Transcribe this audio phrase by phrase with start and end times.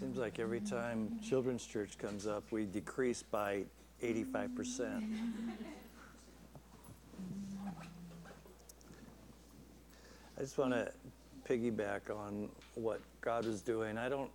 [0.00, 3.64] Seems like every time children's church comes up, we decrease by
[4.02, 5.06] 85%.
[10.38, 10.90] I just want to
[11.46, 13.98] piggyback on what God is doing.
[13.98, 14.30] I don't,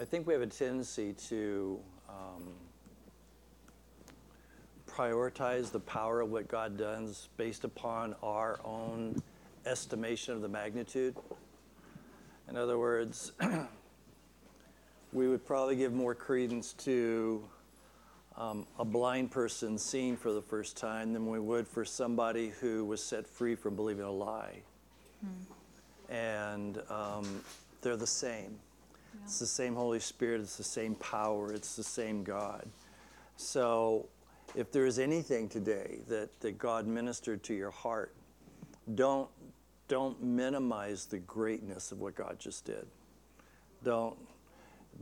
[0.00, 1.78] I think we have a tendency to
[2.08, 2.44] um,
[4.88, 9.20] prioritize the power of what God does based upon our own
[9.66, 11.14] estimation of the magnitude.
[12.48, 13.32] In other words,
[15.12, 17.44] we would probably give more credence to
[18.38, 22.84] um, a blind person seeing for the first time than we would for somebody who
[22.84, 24.62] was set free from believing a lie.
[25.20, 26.12] Hmm.
[26.12, 27.44] And um,
[27.82, 28.58] they're the same.
[29.14, 29.20] Yeah.
[29.24, 32.66] It's the same Holy Spirit, it's the same power, it's the same God.
[33.36, 34.08] So,
[34.54, 38.14] if there is anything today that, that God ministered to your heart,
[38.94, 39.28] don't
[39.88, 42.86] don't minimize the greatness of what God just did.
[43.82, 44.16] Don't,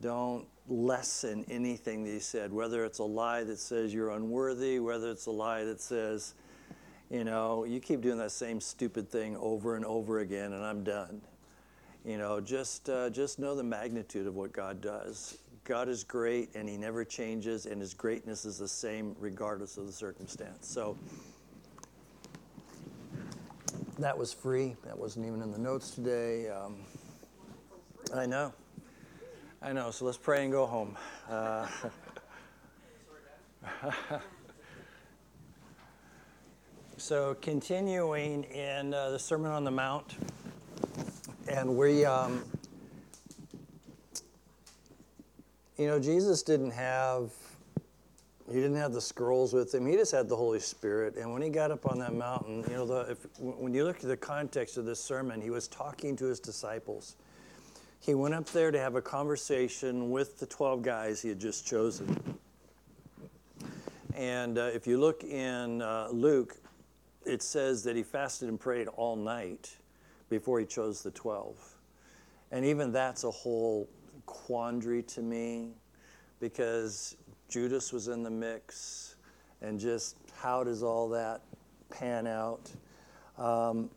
[0.00, 5.10] don't lessen anything that He said, whether it's a lie that says you're unworthy, whether
[5.10, 6.34] it's a lie that says,
[7.10, 10.82] you know, you keep doing that same stupid thing over and over again, and I'm
[10.82, 11.20] done.
[12.04, 15.38] You know, just uh, just know the magnitude of what God does.
[15.64, 19.86] God is great, and He never changes, and His greatness is the same regardless of
[19.86, 20.68] the circumstance.
[20.68, 20.96] So
[23.98, 24.76] that was free.
[24.84, 26.48] That wasn't even in the notes today.
[26.50, 26.76] Um,
[28.14, 28.52] I know.
[29.62, 29.90] I know.
[29.90, 30.96] So let's pray and go home.
[31.30, 31.66] Uh,
[36.96, 40.14] so, continuing in uh, the Sermon on the Mount,
[41.48, 42.44] and we, um,
[45.78, 47.30] you know, Jesus didn't have
[48.48, 49.86] he didn't have the scrolls with him.
[49.86, 51.16] He just had the Holy Spirit.
[51.16, 53.96] And when he got up on that mountain, you know, the, if, when you look
[53.96, 57.16] at the context of this sermon, he was talking to his disciples.
[57.98, 61.66] He went up there to have a conversation with the 12 guys he had just
[61.66, 62.38] chosen.
[64.14, 66.56] And uh, if you look in uh, Luke,
[67.24, 69.76] it says that he fasted and prayed all night
[70.30, 71.56] before he chose the 12.
[72.52, 73.88] And even that's a whole
[74.24, 75.72] quandary to me
[76.38, 77.16] because
[77.48, 79.16] Judas was in the mix,
[79.62, 81.42] and just how does all that
[81.90, 82.70] pan out?
[83.38, 83.90] Um,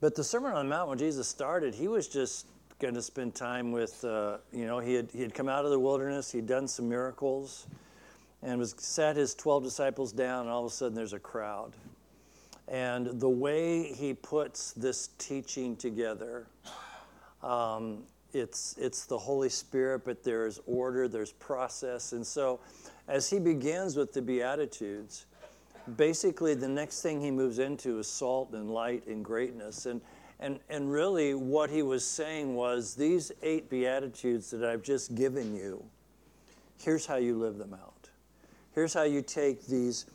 [0.00, 2.46] but the Sermon on the Mount, when Jesus started, he was just
[2.78, 5.70] going to spend time with, uh, you know, he had, he had come out of
[5.70, 7.66] the wilderness, he'd done some miracles,
[8.42, 11.72] and was sat his 12 disciples down, and all of a sudden there's a crowd.
[12.66, 16.46] And the way he puts this teaching together,
[17.42, 22.12] um, it's, it's the Holy Spirit, but there's order, there's process.
[22.12, 22.60] And so
[23.08, 25.26] as he begins with the Beatitudes,
[25.96, 29.86] basically the next thing he moves into is salt and light and greatness.
[29.86, 30.00] And,
[30.40, 35.54] and, and really, what he was saying was these eight Beatitudes that I've just given
[35.54, 35.84] you,
[36.78, 38.08] here's how you live them out.
[38.74, 40.06] Here's how you take these,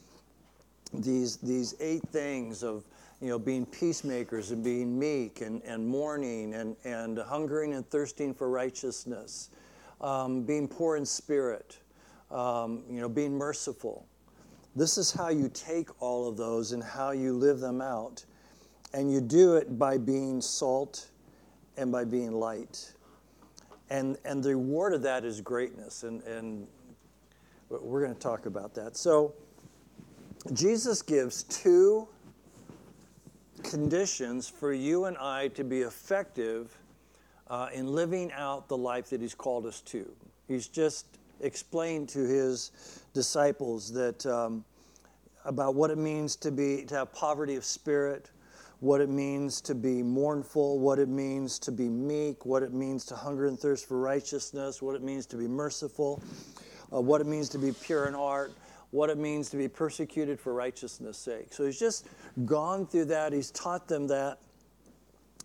[0.93, 2.83] these, these eight things of
[3.21, 8.33] you know, being peacemakers and being meek and, and mourning and, and hungering and thirsting
[8.33, 9.49] for righteousness,
[10.01, 11.77] um, being poor in spirit,
[12.29, 14.05] um, you know, being merciful.
[14.75, 18.23] This is how you take all of those and how you live them out.
[18.93, 21.09] And you do it by being salt
[21.77, 22.93] and by being light.
[23.89, 26.03] And, and the reward of that is greatness.
[26.03, 26.67] And, and
[27.69, 28.95] we're going to talk about that.
[28.95, 29.33] So,
[30.53, 32.07] Jesus gives two
[33.63, 36.77] conditions for you and I to be effective
[37.49, 40.09] uh, in living out the life that He's called us to.
[40.47, 41.05] He's just
[41.41, 42.71] explained to His
[43.13, 44.63] disciples that um,
[45.45, 48.29] about what it means to be to have poverty of spirit,
[48.79, 53.05] what it means to be mournful, what it means to be meek, what it means
[53.05, 56.21] to hunger and thirst for righteousness, what it means to be merciful,
[56.93, 58.51] uh, what it means to be pure in heart
[58.91, 61.47] what it means to be persecuted for righteousness' sake.
[61.51, 62.07] So he's just
[62.45, 63.33] gone through that.
[63.33, 64.39] He's taught them that.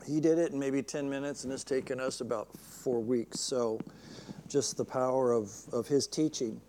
[0.07, 3.41] He did it in maybe 10 minutes, and it's taken us about four weeks.
[3.41, 3.81] So
[4.49, 6.61] just the power of, of his teaching.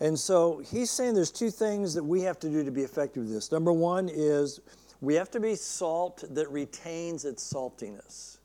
[0.00, 3.24] And so he's saying there's two things that we have to do to be effective
[3.24, 3.52] with this.
[3.52, 4.60] Number one is
[5.00, 8.38] we have to be salt that retains its saltiness.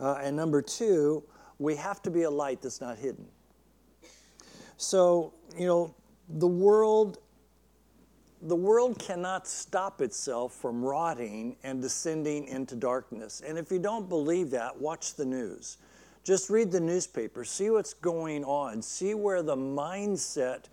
[0.00, 1.22] Uh, and number two,
[1.58, 3.26] we have to be a light that's not hidden.
[4.76, 5.94] So, you know,
[6.28, 7.18] the world
[8.44, 13.42] the world cannot stop itself from rotting and descending into darkness.
[13.46, 15.78] And if you don't believe that, watch the news.
[16.24, 20.64] Just read the newspaper, see what's going on, see where the mindset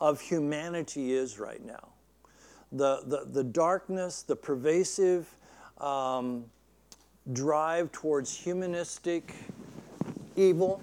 [0.00, 1.88] of humanity is right now.
[2.72, 5.28] The, the, the darkness, the pervasive
[5.78, 6.44] um,
[7.32, 9.34] drive towards humanistic
[10.36, 10.82] evil.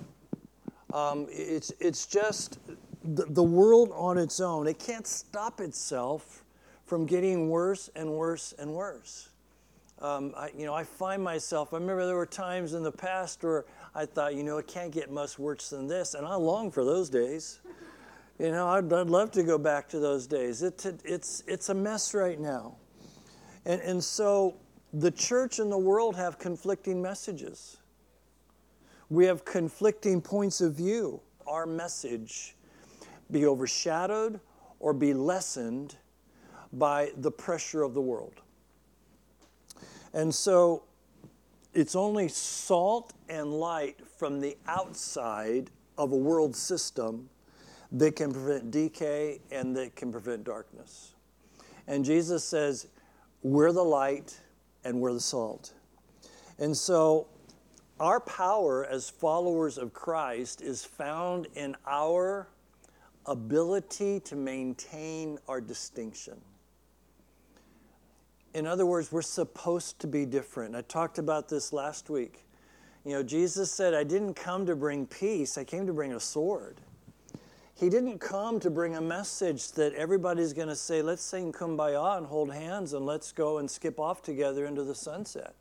[0.94, 2.60] Um, it's, it's just
[3.06, 4.68] the, the world on its own.
[4.68, 6.44] It can't stop itself
[6.86, 9.30] from getting worse and worse and worse.
[10.00, 13.44] Um, I, you know, I find myself, I remember there were times in the past
[13.44, 16.69] where I thought, you know, it can't get much worse than this, and I long
[16.69, 17.62] for those days.
[18.38, 20.62] You know, I'd, I'd love to go back to those days.
[20.62, 22.75] It, it's, it's a mess right now.
[23.66, 24.56] And, and so
[24.92, 27.78] the church and the world have conflicting messages.
[29.10, 31.22] We have conflicting points of view.
[31.48, 32.56] Our message
[33.31, 34.39] be overshadowed
[34.80, 35.95] or be lessened
[36.74, 38.42] by the pressure of the world.
[40.13, 40.83] And so
[41.74, 47.30] it's only salt and light from the outside of a world system
[47.92, 51.13] that can prevent decay and that can prevent darkness.
[51.88, 52.88] And Jesus says,
[53.44, 54.39] We're the light
[54.83, 55.74] and we're the salt.
[56.60, 57.27] And so
[58.00, 62.48] our power as followers of Christ is found in our
[63.27, 66.39] ability to maintain our distinction.
[68.54, 70.75] In other words, we're supposed to be different.
[70.75, 72.45] I talked about this last week.
[73.04, 76.19] You know, Jesus said, I didn't come to bring peace, I came to bring a
[76.19, 76.81] sword.
[77.75, 82.18] He didn't come to bring a message that everybody's going to say, let's sing kumbaya
[82.18, 85.54] and hold hands and let's go and skip off together into the sunset.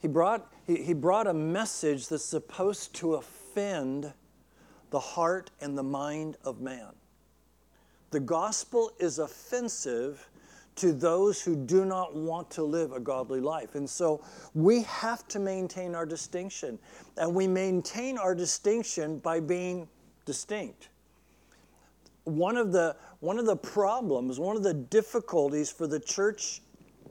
[0.00, 4.12] He brought, he, he brought a message that's supposed to offend
[4.92, 6.92] the heart and the mind of man.
[8.12, 10.28] The gospel is offensive
[10.76, 13.74] to those who do not want to live a godly life.
[13.74, 14.22] And so
[14.54, 16.78] we have to maintain our distinction.
[17.16, 19.88] And we maintain our distinction by being
[20.24, 20.88] distinct.
[22.24, 26.60] One of the, one of the problems, one of the difficulties for the church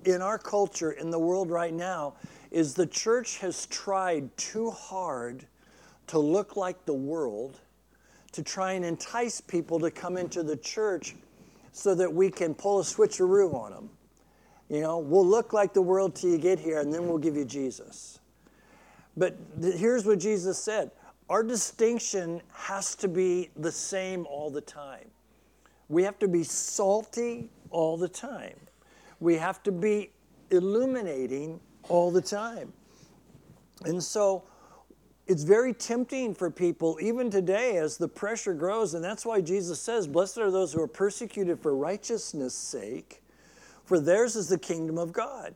[0.05, 2.13] in our culture, in the world right now,
[2.51, 5.45] is the church has tried too hard
[6.07, 7.59] to look like the world
[8.31, 11.15] to try and entice people to come into the church
[11.71, 13.89] so that we can pull a switcheroo on them.
[14.69, 17.35] You know, we'll look like the world till you get here, and then we'll give
[17.35, 18.19] you Jesus.
[19.17, 20.91] But th- here's what Jesus said
[21.29, 25.09] our distinction has to be the same all the time.
[25.87, 28.55] We have to be salty all the time.
[29.19, 30.11] We have to be
[30.51, 32.73] illuminating all the time.
[33.85, 34.43] And so
[35.31, 38.93] it's very tempting for people, even today, as the pressure grows.
[38.93, 43.23] And that's why Jesus says, Blessed are those who are persecuted for righteousness' sake,
[43.85, 45.55] for theirs is the kingdom of God.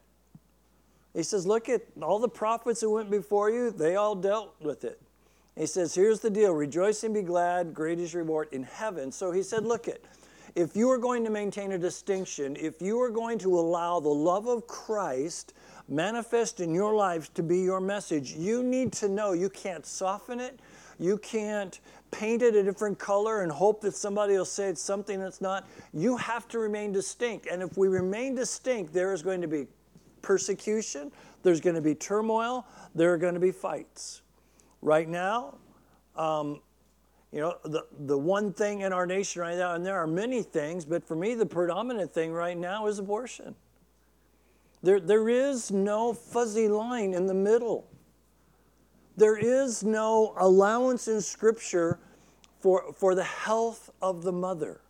[1.13, 4.85] He says, Look at all the prophets who went before you, they all dealt with
[4.85, 5.01] it.
[5.57, 9.11] He says, Here's the deal rejoice and be glad, great is reward in heaven.
[9.11, 9.99] So he said, Look at,
[10.55, 14.07] if you are going to maintain a distinction, if you are going to allow the
[14.07, 15.53] love of Christ
[15.87, 20.39] manifest in your lives to be your message, you need to know you can't soften
[20.39, 20.59] it.
[20.99, 21.79] You can't
[22.11, 25.67] paint it a different color and hope that somebody will say it's something that's not.
[25.93, 27.47] You have to remain distinct.
[27.47, 29.67] And if we remain distinct, there is going to be
[30.21, 31.11] persecution,
[31.43, 32.65] there's going to be turmoil,
[32.95, 34.21] there are going to be fights.
[34.81, 35.55] Right now,
[36.15, 36.61] um,
[37.31, 40.41] you know, the, the one thing in our nation right now, and there are many
[40.41, 43.55] things, but for me, the predominant thing right now is abortion.
[44.85, 47.87] There, there is no fuzzy line in the middle.
[49.17, 51.97] There is no allowance in Scripture
[52.59, 54.81] for, for the health of the mother.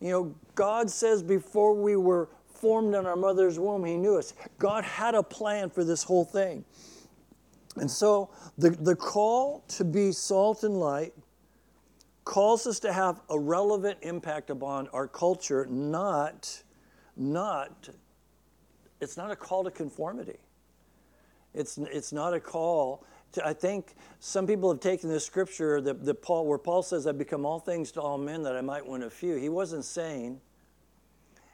[0.00, 4.34] You know, God says before we were formed in our mother's womb, He knew us.
[4.58, 6.66] God had a plan for this whole thing.
[7.76, 11.14] And so the, the call to be salt and light
[12.24, 16.62] calls us to have a relevant impact upon our culture, not
[17.16, 17.88] not,
[19.00, 20.38] it's not a call to conformity.
[21.54, 26.04] It's, it's not a call to, I think some people have taken this scripture that,
[26.04, 28.86] that Paul, where Paul says, I've become all things to all men that I might
[28.86, 29.36] win a few.
[29.36, 30.40] He wasn't saying,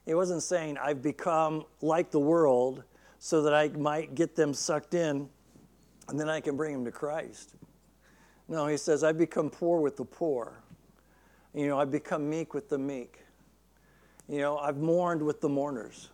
[0.06, 2.82] he wasn't saying, I've become like the world
[3.18, 5.28] so that I might get them sucked in
[6.08, 7.54] and then I can bring them to Christ.
[8.48, 10.60] No, he says, I've become poor with the poor.
[11.54, 13.20] You know, I've become meek with the meek.
[14.32, 16.08] You know, I've mourned with the mourners.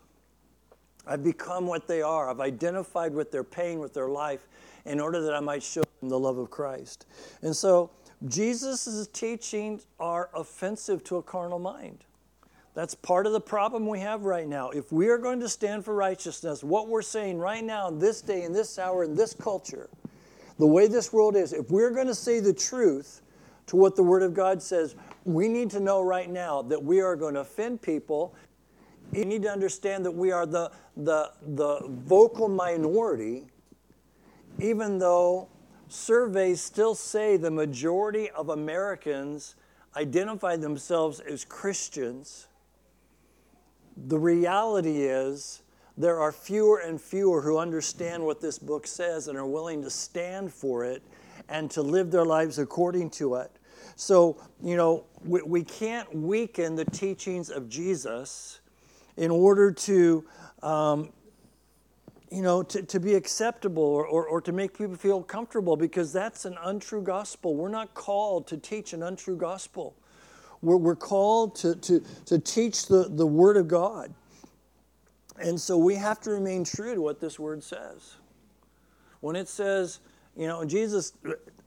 [1.06, 2.28] I've become what they are.
[2.28, 4.48] I've identified with their pain, with their life,
[4.86, 7.06] in order that I might show them the love of Christ.
[7.42, 7.90] And so,
[8.26, 12.02] Jesus' teachings are offensive to a carnal mind.
[12.74, 14.70] That's part of the problem we have right now.
[14.70, 18.20] If we are going to stand for righteousness, what we're saying right now, in this
[18.20, 19.88] day, in this hour, in this culture,
[20.58, 23.22] the way this world is, if we're going to say the truth
[23.68, 24.96] to what the Word of God says,
[25.28, 28.34] we need to know right now that we are going to offend people.
[29.12, 33.46] You need to understand that we are the, the, the vocal minority
[34.58, 35.48] even though
[35.88, 39.54] surveys still say the majority of Americans
[39.96, 42.48] identify themselves as Christians,
[43.96, 45.62] the reality is
[45.96, 49.90] there are fewer and fewer who understand what this book says and are willing to
[49.90, 51.02] stand for it
[51.48, 53.50] and to live their lives according to it.
[53.96, 58.60] So, you know, we, we can't weaken the teachings of Jesus
[59.16, 60.24] in order to,
[60.62, 61.10] um,
[62.30, 66.12] you know, to, to be acceptable or, or, or to make people feel comfortable because
[66.12, 67.54] that's an untrue gospel.
[67.54, 69.96] We're not called to teach an untrue gospel.
[70.62, 74.14] We're, we're called to, to, to teach the, the Word of God.
[75.40, 78.16] And so we have to remain true to what this Word says.
[79.20, 80.00] When it says,
[80.36, 81.12] you know, Jesus,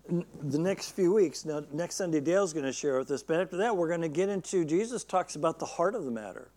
[0.07, 3.57] the next few weeks, now next Sunday Dale's going to share with us, but after
[3.57, 6.49] that we're going to get into, Jesus talks about the heart of the matter.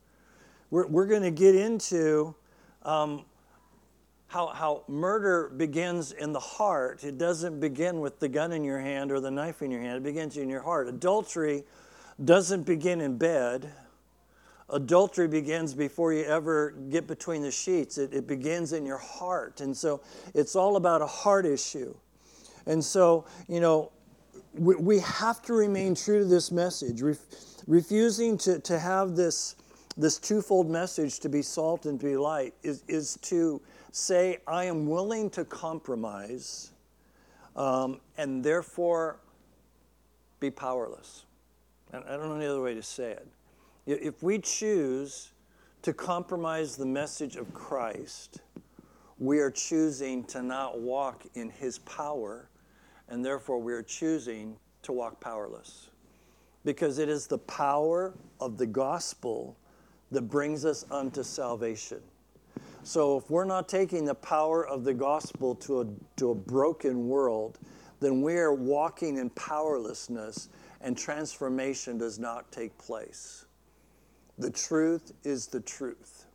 [0.70, 2.34] We're, we're going to get into
[2.82, 3.24] um,
[4.28, 7.04] how, how murder begins in the heart.
[7.04, 9.98] It doesn't begin with the gun in your hand or the knife in your hand,
[9.98, 10.88] it begins in your heart.
[10.88, 11.64] Adultery
[12.24, 13.72] doesn't begin in bed.
[14.70, 17.98] Adultery begins before you ever get between the sheets.
[17.98, 19.60] It, it begins in your heart.
[19.60, 20.00] And so
[20.34, 21.94] it's all about a heart issue.
[22.66, 23.92] And so, you know,
[24.54, 27.02] we, we have to remain true to this message.
[27.02, 27.18] Ref,
[27.66, 29.56] refusing to, to have this,
[29.96, 33.60] this twofold message to be salt and to be light is, is to
[33.92, 36.72] say, I am willing to compromise
[37.56, 39.20] um, and therefore
[40.40, 41.24] be powerless.
[41.92, 43.28] I don't know any other way to say it.
[43.86, 45.30] If we choose
[45.82, 48.40] to compromise the message of Christ,
[49.18, 52.48] we are choosing to not walk in his power,
[53.08, 55.90] and therefore we are choosing to walk powerless.
[56.64, 59.56] Because it is the power of the gospel
[60.10, 62.00] that brings us unto salvation.
[62.84, 67.08] So if we're not taking the power of the gospel to a, to a broken
[67.08, 67.58] world,
[68.00, 70.48] then we are walking in powerlessness
[70.82, 73.46] and transformation does not take place.
[74.38, 76.26] The truth is the truth.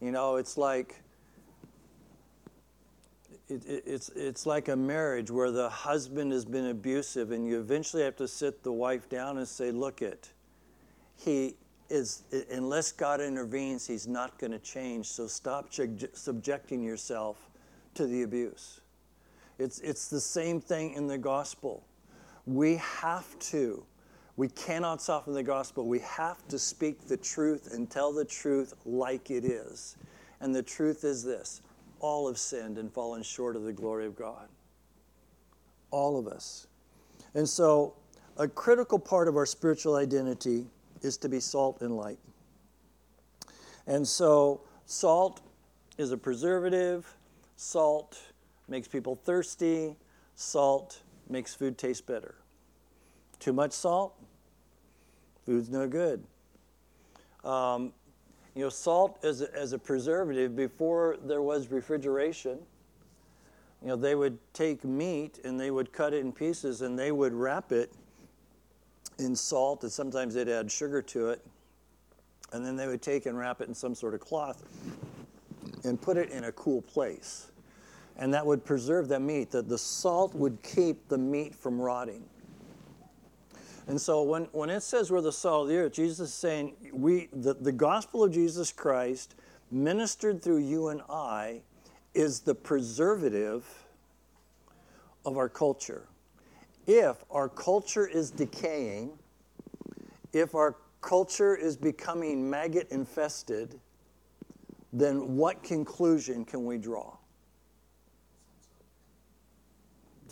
[0.00, 1.02] You know, it's like
[3.48, 7.60] it, it, it's, it's like a marriage where the husband has been abusive, and you
[7.60, 10.30] eventually have to sit the wife down and say, Look, it,
[11.16, 11.54] he
[11.90, 15.06] is, unless God intervenes, he's not going to change.
[15.06, 15.72] So stop
[16.14, 17.50] subjecting yourself
[17.94, 18.80] to the abuse.
[19.58, 21.84] It's, it's the same thing in the gospel.
[22.46, 23.84] We have to.
[24.36, 25.86] We cannot soften the gospel.
[25.86, 29.96] We have to speak the truth and tell the truth like it is.
[30.40, 31.62] And the truth is this
[32.04, 34.46] all have sinned and fallen short of the glory of God.
[35.90, 36.66] All of us.
[37.32, 37.94] And so,
[38.36, 40.66] a critical part of our spiritual identity
[41.00, 42.18] is to be salt and light.
[43.86, 45.40] And so, salt
[45.96, 47.06] is a preservative,
[47.56, 48.20] salt
[48.68, 49.96] makes people thirsty,
[50.34, 52.34] salt makes food taste better.
[53.38, 54.14] Too much salt,
[55.46, 56.22] food's no good.
[57.44, 57.94] Um,
[58.54, 62.58] you know, salt as a, as a preservative, before there was refrigeration,
[63.82, 67.12] you know, they would take meat and they would cut it in pieces and they
[67.12, 67.92] would wrap it
[69.18, 71.44] in salt, and sometimes they'd add sugar to it.
[72.52, 74.62] And then they would take and wrap it in some sort of cloth
[75.84, 77.48] and put it in a cool place
[78.16, 82.22] and that would preserve the meat, that the salt would keep the meat from rotting.
[83.86, 86.74] And so when, when it says we're the salt of the earth, Jesus is saying
[86.92, 89.34] we, the, the gospel of Jesus Christ,
[89.70, 91.60] ministered through you and I,
[92.14, 93.66] is the preservative
[95.26, 96.06] of our culture.
[96.86, 99.18] If our culture is decaying,
[100.32, 103.80] if our culture is becoming maggot infested,
[104.92, 107.16] then what conclusion can we draw?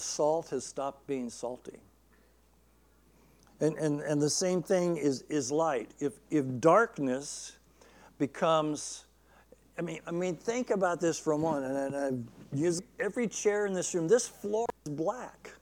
[0.03, 1.79] salt has stopped being salty.
[3.63, 5.93] And, and, and the same thing is, is light.
[6.01, 7.53] If, if darkness
[8.19, 9.05] becomes,
[9.79, 11.73] I mean, I mean, think about this for a moment.
[11.73, 15.53] And I've used every chair in this room, this floor is black.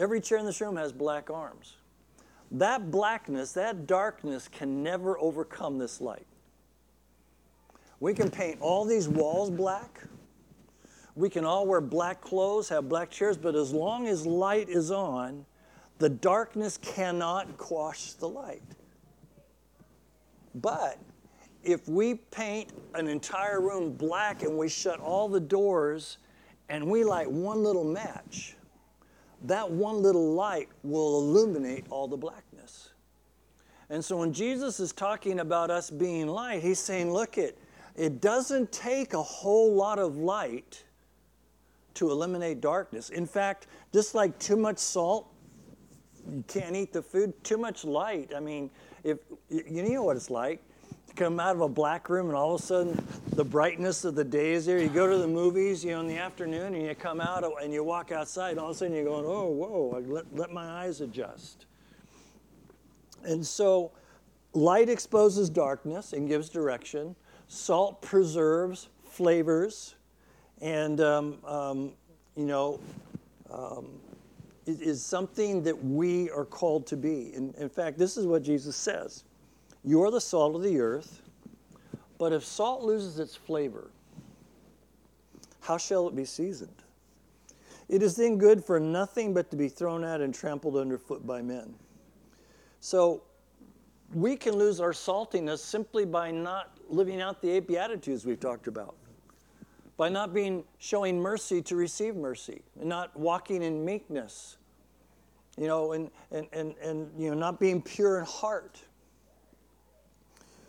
[0.00, 1.76] Every chair in this room has black arms.
[2.50, 6.26] That blackness, that darkness can never overcome this light.
[8.00, 10.02] We can paint all these walls black.
[11.14, 14.90] We can all wear black clothes, have black chairs, but as long as light is
[14.90, 15.46] on,
[15.98, 18.62] the darkness cannot quash the light.
[20.54, 20.98] But
[21.62, 26.18] if we paint an entire room black and we shut all the doors
[26.68, 28.56] and we light one little match,
[29.44, 32.90] that one little light will illuminate all the blackness.
[33.90, 37.58] And so when Jesus is talking about us being light, he's saying, look, it,
[37.94, 40.84] it doesn't take a whole lot of light
[41.94, 43.10] to eliminate darkness.
[43.10, 45.30] In fact, just like too much salt,
[46.30, 47.32] you can't eat the food.
[47.44, 48.32] Too much light.
[48.34, 48.70] I mean,
[49.02, 50.62] if you know what it's like
[51.08, 54.14] to come out of a black room and all of a sudden the brightness of
[54.14, 54.78] the day is there.
[54.78, 57.72] You go to the movies, you know, in the afternoon, and you come out and
[57.72, 60.84] you walk outside, and all of a sudden you're going, oh, whoa, let, let my
[60.84, 61.66] eyes adjust.
[63.24, 63.92] And so,
[64.52, 67.16] light exposes darkness and gives direction.
[67.48, 69.94] Salt preserves flavors,
[70.60, 71.92] and um, um,
[72.36, 72.80] you know,
[73.50, 73.86] um,
[74.66, 77.34] is something that we are called to be.
[77.34, 79.24] In, in fact, this is what Jesus says
[79.82, 81.22] You are the salt of the earth,
[82.18, 83.90] but if salt loses its flavor,
[85.60, 86.82] how shall it be seasoned?
[87.88, 91.42] It is then good for nothing but to be thrown out and trampled underfoot by
[91.42, 91.74] men.
[92.80, 93.22] So
[94.14, 98.68] we can lose our saltiness simply by not living out the eight beatitudes we've talked
[98.68, 98.94] about
[99.96, 104.56] by not being showing mercy to receive mercy and not walking in meekness
[105.56, 108.80] you know and, and, and, and you know not being pure in heart.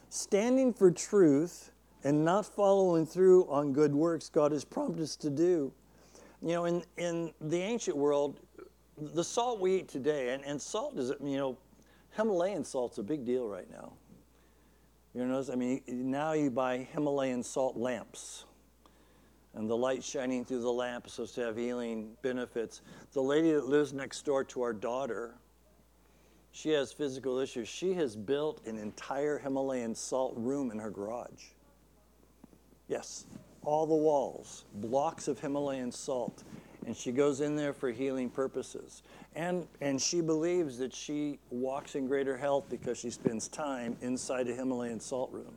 [0.09, 1.71] Standing for truth
[2.03, 5.71] and not following through on good works god has prompted us to do.
[6.41, 8.39] You know in, in the ancient world
[8.97, 11.57] the salt we eat today and, and salt is you know
[12.11, 13.93] himalayan salt's a big deal right now.
[15.13, 18.45] You know i mean now you buy himalayan salt lamps
[19.55, 22.81] and the light shining through the lamp is supposed to have healing benefits.
[23.13, 25.35] The lady that lives next door to our daughter,
[26.51, 27.67] she has physical issues.
[27.67, 31.45] She has built an entire Himalayan salt room in her garage.
[32.87, 33.25] Yes,
[33.63, 36.43] all the walls, blocks of Himalayan salt.
[36.85, 39.01] And she goes in there for healing purposes.
[39.35, 44.47] And, and she believes that she walks in greater health because she spends time inside
[44.49, 45.55] a Himalayan salt room.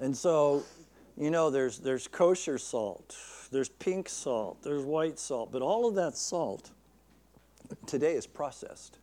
[0.00, 0.64] And so
[1.18, 3.16] you know, there's, there's kosher salt,
[3.50, 6.70] there's pink salt, there's white salt, but all of that salt
[7.86, 8.98] today is processed.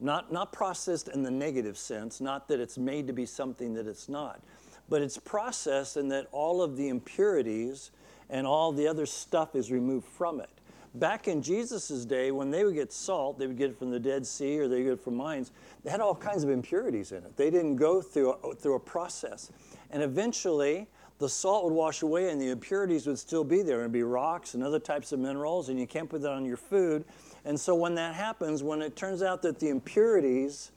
[0.00, 3.88] Not, not processed in the negative sense, not that it's made to be something that
[3.88, 4.40] it's not,
[4.88, 7.90] but it's processed in that all of the impurities
[8.30, 10.50] and all the other stuff is removed from it.
[10.94, 13.98] Back in Jesus' day, when they would get salt, they would get it from the
[13.98, 15.50] Dead Sea or they would get it from mines,
[15.82, 17.36] they had all kinds of impurities in it.
[17.36, 19.50] They didn't go through a, through a process.
[19.90, 20.86] And eventually,
[21.18, 23.82] the salt would wash away and the impurities would still be there.
[23.82, 26.56] And be rocks and other types of minerals and you can't put that on your
[26.56, 27.04] food.
[27.44, 30.72] And so when that happens when it turns out that the impurities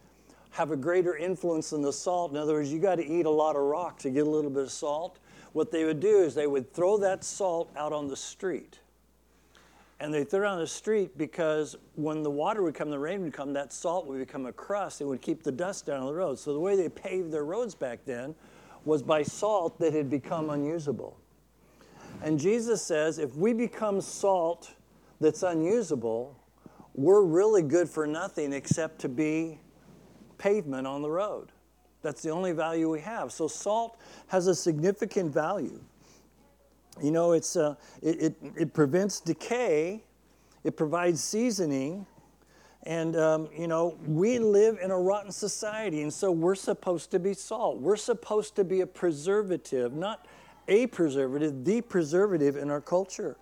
[0.51, 3.29] have a greater influence than the salt in other words you got to eat a
[3.29, 5.17] lot of rock to get a little bit of salt
[5.53, 8.79] what they would do is they would throw that salt out on the street.
[9.99, 13.21] And they throw it on the street because when the water would come the rain
[13.21, 16.07] would come that salt would become a crust it would keep the dust down on
[16.07, 16.39] the road.
[16.39, 18.33] So the way they paved their roads back then
[18.85, 21.17] was by salt that had become unusable.
[22.21, 24.73] And Jesus says if we become salt
[25.19, 26.35] that's unusable,
[26.93, 29.59] we're really good for nothing except to be
[30.37, 31.51] pavement on the road.
[32.01, 33.31] That's the only value we have.
[33.31, 35.79] So salt has a significant value.
[37.01, 40.03] You know, it's, uh, it, it, it prevents decay,
[40.63, 42.05] it provides seasoning,
[42.83, 47.19] and, um, you know, we live in a rotten society, and so we're supposed to
[47.19, 47.79] be salt.
[47.79, 50.25] We're supposed to be a preservative, not
[50.67, 53.37] a preservative, the preservative in our culture.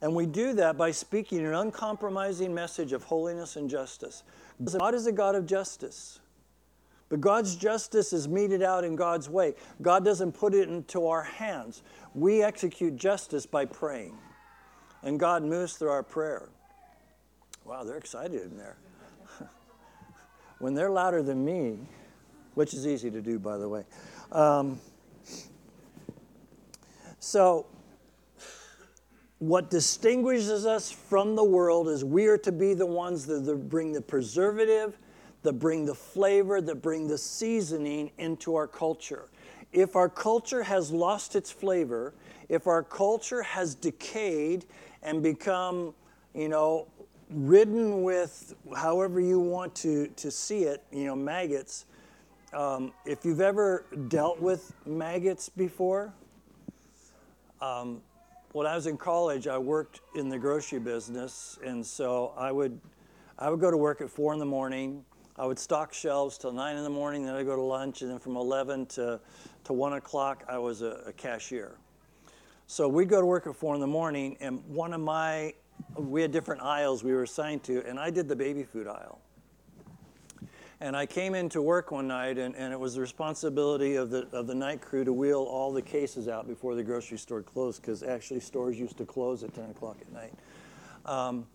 [0.00, 4.22] And we do that by speaking an uncompromising message of holiness and justice.
[4.64, 6.20] God is a God of justice.
[7.08, 9.54] But God's justice is meted out in God's way.
[9.80, 11.82] God doesn't put it into our hands.
[12.14, 14.18] We execute justice by praying.
[15.02, 16.48] And God moves through our prayer.
[17.66, 18.76] Wow, they're excited in there.
[20.58, 21.78] when they're louder than me,
[22.54, 23.82] which is easy to do, by the way.
[24.30, 24.78] Um,
[27.18, 27.66] so,
[29.40, 33.68] what distinguishes us from the world is we are to be the ones that, that
[33.68, 34.96] bring the preservative,
[35.42, 39.28] that bring the flavor, that bring the seasoning into our culture.
[39.72, 42.14] If our culture has lost its flavor,
[42.48, 44.66] if our culture has decayed
[45.02, 45.94] and become,
[46.32, 46.86] you know,
[47.30, 51.86] ridden with however you want to, to see it, you know, maggots.
[52.52, 56.12] Um, if you've ever dealt with maggots before,
[57.60, 58.00] um,
[58.52, 62.80] when I was in college, I worked in the grocery business, and so I would,
[63.38, 65.04] I would go to work at four in the morning.
[65.38, 67.26] I would stock shelves till nine in the morning.
[67.26, 69.20] Then I'd go to lunch, and then from 11 to,
[69.64, 71.76] to one o'clock, I was a, a cashier.
[72.66, 75.52] So we'd go to work at four in the morning, and one of my
[75.96, 79.20] we had different aisles we were assigned to, and I did the baby food aisle.
[80.78, 84.28] And I came into work one night, and, and it was the responsibility of the,
[84.32, 87.80] of the night crew to wheel all the cases out before the grocery store closed,
[87.80, 90.34] because actually stores used to close at 10 o'clock at night.
[91.06, 91.46] Um,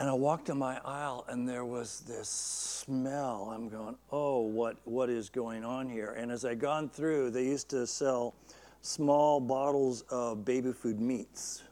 [0.00, 3.52] and I walked in my aisle, and there was this smell.
[3.54, 6.16] I'm going, oh, what, what is going on here?
[6.18, 8.34] And as I gone through, they used to sell
[8.82, 11.62] small bottles of baby food meats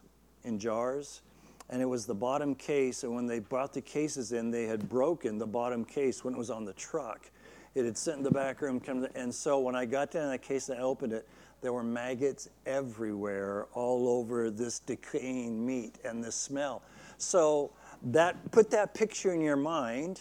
[0.43, 1.21] in jars
[1.69, 3.03] and it was the bottom case.
[3.03, 6.37] And when they brought the cases in, they had broken the bottom case when it
[6.37, 7.31] was on the truck.
[7.75, 10.43] It had sent in the back room, come and so when I got down that
[10.43, 11.27] case and I opened it,
[11.61, 16.83] there were maggots everywhere, all over this decaying meat and the smell.
[17.17, 17.71] So
[18.03, 20.19] that put that picture in your mind,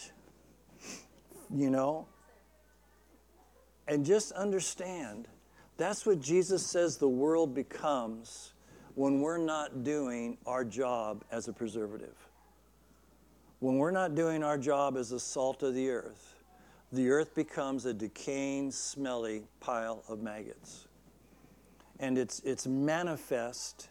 [1.54, 2.06] you know,
[3.88, 5.28] and just understand
[5.76, 8.51] that's what Jesus says the world becomes
[8.94, 12.14] when we're not doing our job as a preservative.
[13.60, 16.34] When we're not doing our job as the salt of the earth,
[16.92, 20.88] the earth becomes a decaying, smelly pile of maggots.
[22.00, 23.88] And it's, it's manifest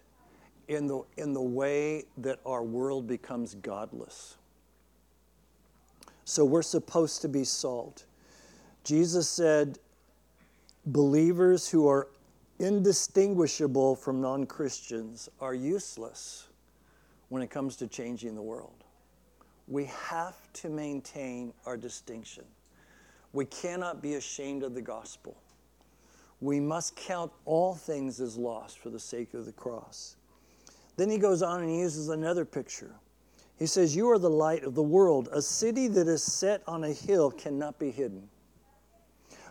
[0.68, 4.38] in the, in the way that our world becomes godless.
[6.26, 8.06] So we're supposed to be salt.
[8.84, 9.80] Jesus said,
[10.86, 12.08] believers who are
[12.62, 16.47] indistinguishable from non Christians are useless
[17.30, 18.84] when it comes to changing the world.
[19.67, 22.43] We have to maintain our distinction.
[23.34, 25.38] We cannot be ashamed of the gospel.
[26.41, 30.17] We must count all things as lost for the sake of the cross.
[30.97, 32.91] Then he goes on and he uses another picture.
[33.58, 35.30] He says, You are the light of the world.
[35.32, 38.28] A city that is set on a hill cannot be hidden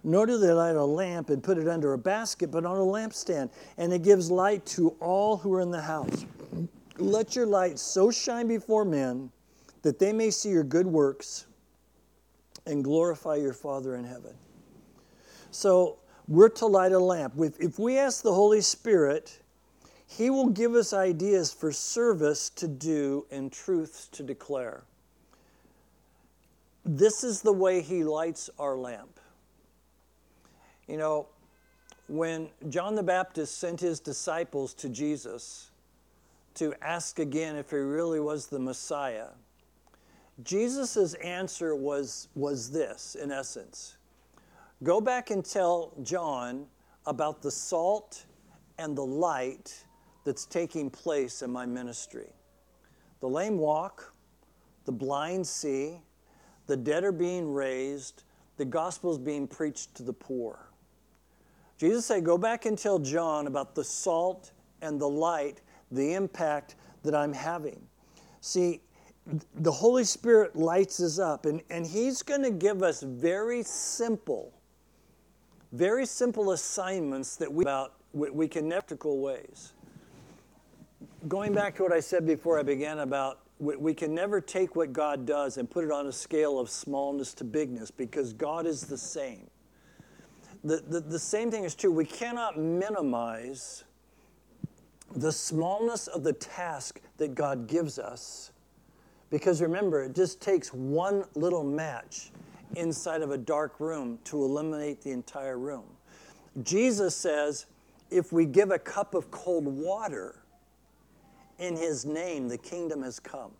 [0.02, 2.80] nor do they light a lamp and put it under a basket, but on a
[2.80, 6.26] lampstand, and it gives light to all who are in the house.
[6.98, 9.30] Let your light so shine before men
[9.82, 11.46] that they may see your good works
[12.66, 14.34] and glorify your Father in heaven.
[15.50, 17.34] So we're to light a lamp.
[17.38, 19.40] If we ask the Holy Spirit,
[20.06, 24.84] He will give us ideas for service to do and truths to declare.
[26.84, 29.19] This is the way He lights our lamp.
[30.90, 31.26] You know,
[32.08, 35.70] when John the Baptist sent his disciples to Jesus
[36.54, 39.28] to ask again if he really was the Messiah,
[40.42, 43.98] Jesus' answer was, was this, in essence
[44.82, 46.66] Go back and tell John
[47.06, 48.24] about the salt
[48.78, 49.84] and the light
[50.24, 52.32] that's taking place in my ministry.
[53.20, 54.12] The lame walk,
[54.86, 56.00] the blind see,
[56.66, 58.24] the dead are being raised,
[58.56, 60.69] the gospel is being preached to the poor.
[61.80, 66.74] Jesus said, Go back and tell John about the salt and the light, the impact
[67.04, 67.80] that I'm having.
[68.42, 68.82] See,
[69.54, 74.52] the Holy Spirit lights us up, and, and He's going to give us very simple,
[75.72, 79.72] very simple assignments that we about we, we can practical ways.
[81.28, 84.76] Going back to what I said before I began about we, we can never take
[84.76, 88.66] what God does and put it on a scale of smallness to bigness because God
[88.66, 89.48] is the same
[90.62, 91.90] the, the, the same thing is true.
[91.90, 93.84] We cannot minimize
[95.14, 98.52] the smallness of the task that God gives us.
[99.30, 102.30] Because remember, it just takes one little match
[102.76, 105.84] inside of a dark room to eliminate the entire room.
[106.62, 107.66] Jesus says,
[108.10, 110.42] if we give a cup of cold water
[111.58, 113.52] in his name, the kingdom has come.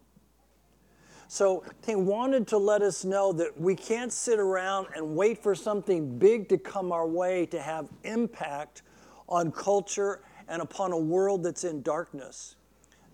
[1.33, 5.55] So he wanted to let us know that we can't sit around and wait for
[5.55, 8.83] something big to come our way to have impact
[9.29, 12.57] on culture and upon a world that's in darkness.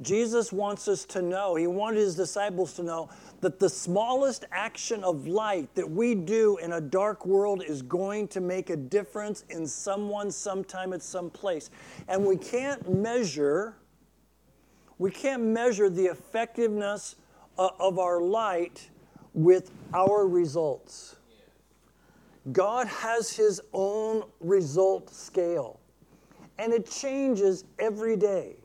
[0.01, 3.11] Jesus wants us to know, he wanted his disciples to know
[3.43, 8.29] that the smallest action of light that we do in a dark world is going
[8.29, 11.69] to make a difference in someone sometime at some place.
[12.09, 13.77] And we can't measure
[14.99, 17.17] we can't measure the effectiveness
[17.59, 18.91] Uh, of our light
[19.33, 21.17] with our results.
[22.53, 25.81] God has His own result scale,
[26.59, 28.57] and it changes every day.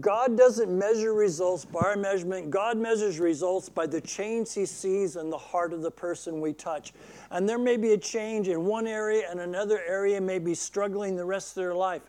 [0.00, 2.50] God doesn't measure results by our measurement.
[2.50, 6.52] God measures results by the change He sees in the heart of the person we
[6.52, 6.92] touch.
[7.30, 11.14] And there may be a change in one area, and another area may be struggling
[11.14, 12.02] the rest of their life.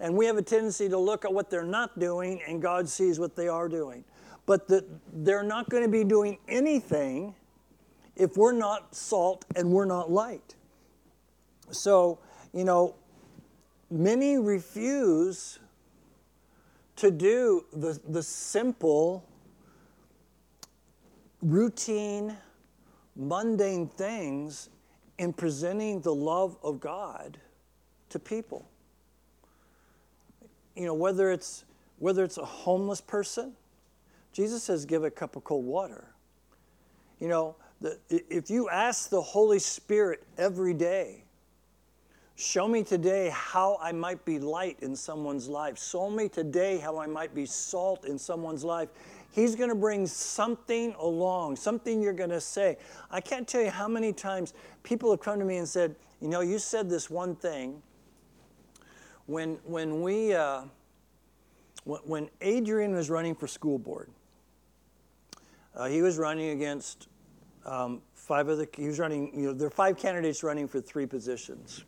[0.00, 3.20] And we have a tendency to look at what they're not doing, and God sees
[3.20, 4.02] what they are doing
[4.46, 7.34] but that they're not going to be doing anything
[8.16, 10.54] if we're not salt and we're not light.
[11.70, 12.18] So,
[12.52, 12.94] you know,
[13.90, 15.58] many refuse
[16.96, 19.24] to do the, the simple,
[21.42, 22.36] routine,
[23.16, 24.68] mundane things
[25.18, 27.38] in presenting the love of God
[28.10, 28.68] to people.
[30.76, 31.64] You know, whether it's
[31.98, 33.52] whether it's a homeless person,
[34.34, 36.12] Jesus says, give a cup of cold water.
[37.20, 41.22] You know, the, if you ask the Holy Spirit every day,
[42.34, 46.98] show me today how I might be light in someone's life, show me today how
[46.98, 48.88] I might be salt in someone's life,
[49.30, 52.76] He's going to bring something along, something you're going to say.
[53.10, 56.28] I can't tell you how many times people have come to me and said, You
[56.28, 57.82] know, you said this one thing.
[59.26, 60.62] When, when we, uh,
[61.84, 64.08] when Adrian was running for school board,
[65.76, 67.08] uh, he was running against
[67.64, 71.06] um, five other, he was running, you know, there are five candidates running for three
[71.06, 71.84] positions.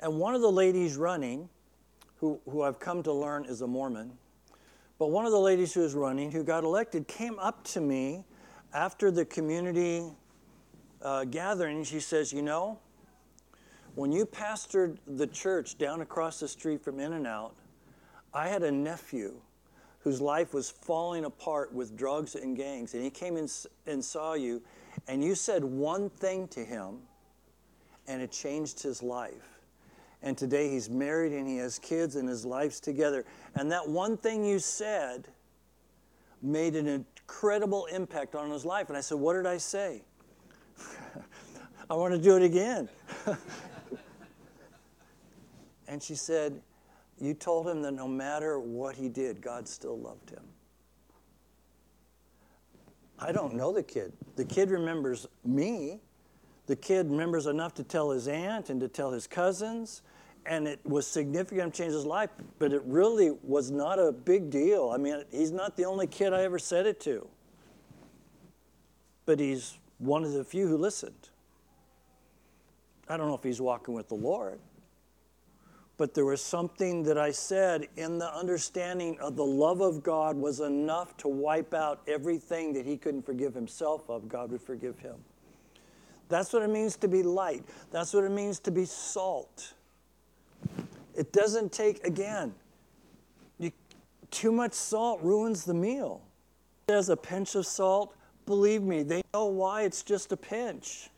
[0.00, 1.48] And one of the ladies running,
[2.16, 4.12] who, who I've come to learn is a Mormon,
[4.98, 8.24] but one of the ladies who was running, who got elected, came up to me
[8.74, 10.04] after the community
[11.02, 11.84] uh, gathering.
[11.84, 12.78] She says, You know,
[13.94, 17.54] when you pastored the church down across the street from In N Out,
[18.34, 19.40] I had a nephew
[20.00, 22.94] whose life was falling apart with drugs and gangs.
[22.94, 23.48] And he came in
[23.86, 24.62] and saw you,
[25.06, 26.98] and you said one thing to him,
[28.06, 29.60] and it changed his life.
[30.22, 33.24] And today he's married and he has kids and his life's together.
[33.54, 35.28] And that one thing you said
[36.42, 38.88] made an incredible impact on his life.
[38.88, 40.02] And I said, What did I say?
[41.90, 42.88] I want to do it again.
[45.88, 46.60] and she said,
[47.20, 50.42] You told him that no matter what he did, God still loved him.
[53.18, 54.12] I don't know the kid.
[54.36, 56.00] The kid remembers me.
[56.66, 60.02] The kid remembers enough to tell his aunt and to tell his cousins
[60.46, 64.90] and it was significant, changed his life, but it really was not a big deal.
[64.90, 67.28] I mean, he's not the only kid I ever said it to,
[69.26, 71.28] but he's one of the few who listened.
[73.08, 74.60] I don't know if he's walking with the Lord,
[76.00, 80.34] but there was something that I said in the understanding of the love of God
[80.34, 84.98] was enough to wipe out everything that he couldn't forgive himself of, God would forgive
[84.98, 85.16] him.
[86.30, 87.64] That's what it means to be light.
[87.90, 89.74] That's what it means to be salt.
[91.14, 92.54] It doesn't take, again,
[93.58, 93.70] you,
[94.30, 96.22] too much salt ruins the meal.
[96.86, 98.16] There's a pinch of salt.
[98.46, 101.10] Believe me, they know why it's just a pinch.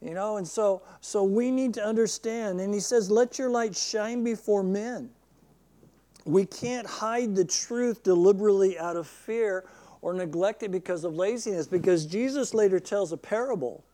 [0.00, 2.60] You know, and so so we need to understand.
[2.60, 5.10] And he says, "Let your light shine before men."
[6.24, 9.64] We can't hide the truth deliberately out of fear
[10.02, 13.84] or neglect it because of laziness because Jesus later tells a parable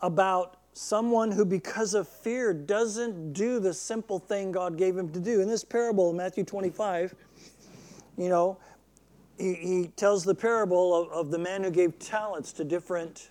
[0.00, 5.20] about someone who, because of fear, doesn't do the simple thing God gave him to
[5.20, 5.40] do.
[5.40, 7.14] In this parable, in Matthew 25,
[8.16, 8.58] you know,
[9.38, 13.30] he, he tells the parable of, of the man who gave talents to different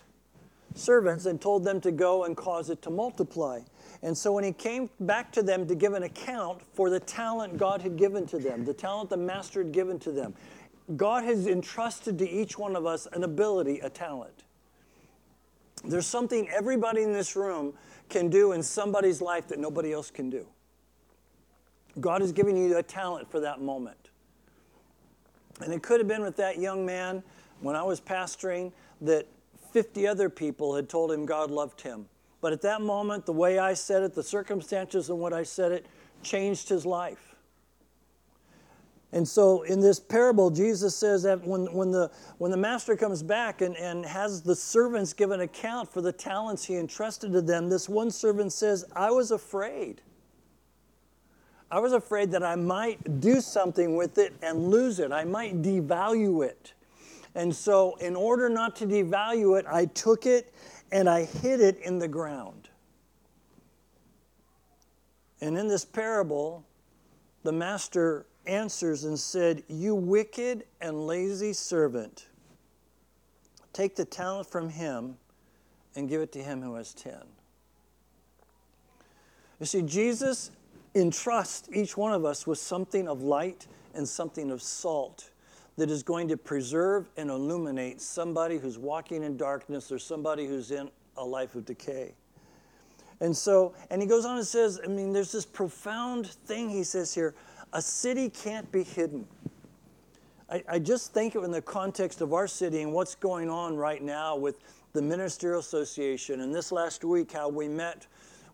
[0.74, 3.60] servants and told them to go and cause it to multiply.
[4.02, 7.56] And so when he came back to them to give an account for the talent
[7.56, 10.34] God had given to them, the talent the master had given to them,
[10.96, 14.44] God has entrusted to each one of us an ability, a talent.
[15.84, 17.74] There's something everybody in this room
[18.08, 20.46] can do in somebody's life that nobody else can do.
[22.00, 24.10] God has given you a talent for that moment.
[25.62, 27.22] And it could have been with that young man
[27.60, 29.26] when I was pastoring that
[29.74, 32.06] 50 other people had told him God loved him.
[32.40, 35.72] But at that moment, the way I said it, the circumstances and what I said
[35.72, 35.86] it,
[36.22, 37.34] changed his life.
[39.10, 43.20] And so in this parable, Jesus says that when, when, the, when the master comes
[43.20, 47.42] back and, and has the servants give an account for the talents he entrusted to
[47.42, 50.02] them, this one servant says, I was afraid.
[51.68, 55.10] I was afraid that I might do something with it and lose it.
[55.10, 56.74] I might devalue it.
[57.34, 60.54] And so, in order not to devalue it, I took it
[60.92, 62.68] and I hid it in the ground.
[65.40, 66.64] And in this parable,
[67.42, 72.28] the master answers and said, You wicked and lazy servant,
[73.72, 75.16] take the talent from him
[75.96, 77.22] and give it to him who has ten.
[79.58, 80.50] You see, Jesus
[80.94, 85.30] entrusts each one of us with something of light and something of salt
[85.76, 90.70] that is going to preserve and illuminate somebody who's walking in darkness or somebody who's
[90.70, 92.14] in a life of decay.
[93.20, 96.84] And so, and he goes on and says, I mean, there's this profound thing he
[96.84, 97.34] says here
[97.72, 99.26] a city can't be hidden.
[100.48, 103.76] I, I just think of in the context of our city and what's going on
[103.76, 104.56] right now with
[104.92, 108.06] the Ministerial Association, and this last week, how we met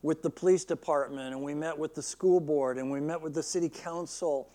[0.02, 3.35] with the police department, and we met with the school board, and we met with
[3.35, 4.48] the city council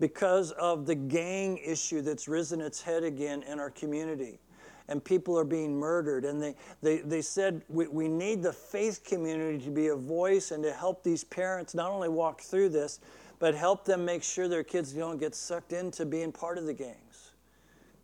[0.00, 4.40] because of the gang issue that's risen its head again in our community.
[4.88, 6.24] and people are being murdered.
[6.24, 10.50] And they, they, they said, we, we need the faith community to be a voice
[10.50, 12.98] and to help these parents not only walk through this,
[13.38, 16.74] but help them make sure their kids don't get sucked into being part of the
[16.74, 17.30] gangs.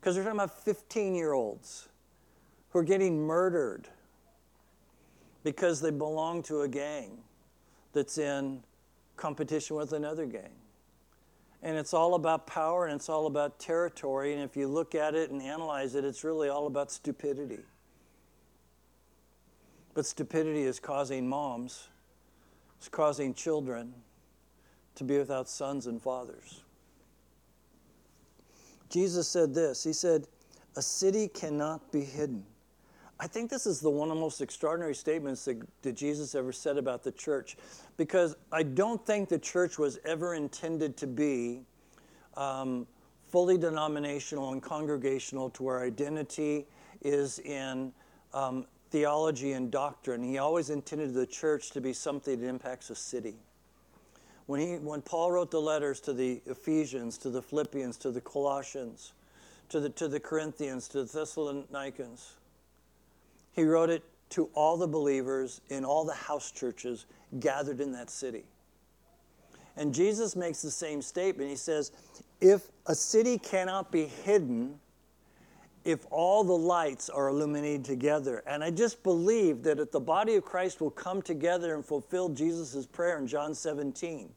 [0.01, 1.89] Because we're talking about 15 year olds
[2.71, 3.89] who are getting murdered
[5.43, 7.19] because they belong to a gang
[7.93, 8.63] that's in
[9.17, 10.53] competition with another gang.
[11.67, 14.33] And it's all about power and it's all about territory.
[14.33, 17.59] And if you look at it and analyze it, it's really all about stupidity.
[19.93, 21.89] But stupidity is causing moms,
[22.79, 23.95] it's causing children
[24.95, 26.63] to be without sons and fathers.
[28.89, 30.29] Jesus said this He said,
[30.77, 32.47] A city cannot be hidden.
[33.19, 36.53] I think this is the one of the most extraordinary statements that, that, Jesus ever
[36.53, 37.57] said about the church
[37.97, 41.63] because I don't think the church was ever intended to be
[42.37, 42.87] um,
[43.29, 46.67] fully denominational and congregational to where identity
[47.01, 47.93] is in
[48.35, 50.23] um, theology and doctrine.
[50.23, 53.35] He always intended the church to be something that impacts a city.
[54.45, 58.21] When, he, when Paul wrote the letters to the Ephesians, to the Philippians, to the
[58.21, 59.15] Colossians,
[59.71, 62.37] to the, to the Corinthians, to the Thessalonians,
[63.57, 67.07] he wrote it to all the believers in all the house churches
[67.41, 68.45] gathered in that city.
[69.77, 71.51] And Jesus makes the same statement.
[71.51, 71.93] He says,
[72.41, 74.79] If a city cannot be hidden,
[75.85, 78.43] if all the lights are illuminated together.
[78.47, 82.29] And I just believe that if the body of Christ will come together and fulfill
[82.29, 84.31] Jesus' prayer in John 17,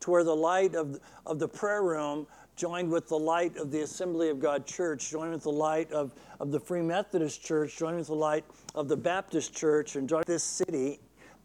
[0.00, 2.26] to where the light of, of the prayer room
[2.60, 6.14] joined with the light of the Assembly of God Church, joined with the light of,
[6.40, 8.44] of the Free Methodist Church, joined with the light
[8.74, 11.00] of the Baptist Church, and join this city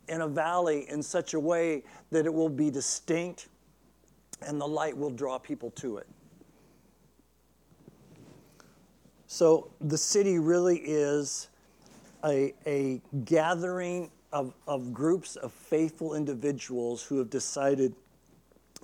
[0.10, 3.48] in a valley in such a way that it will be distinct
[4.42, 6.08] and the light will draw people to it.
[9.28, 11.48] So the city really is
[12.26, 17.96] a, a gathering of, of groups of faithful individuals who have decided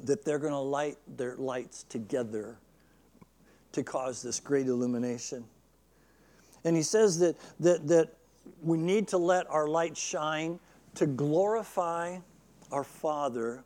[0.06, 2.58] that they're going to light their lights together
[3.72, 5.46] to cause this great illumination.
[6.64, 8.14] And he says that, that, that
[8.62, 10.60] we need to let our light shine
[10.96, 12.18] to glorify
[12.72, 13.64] our Father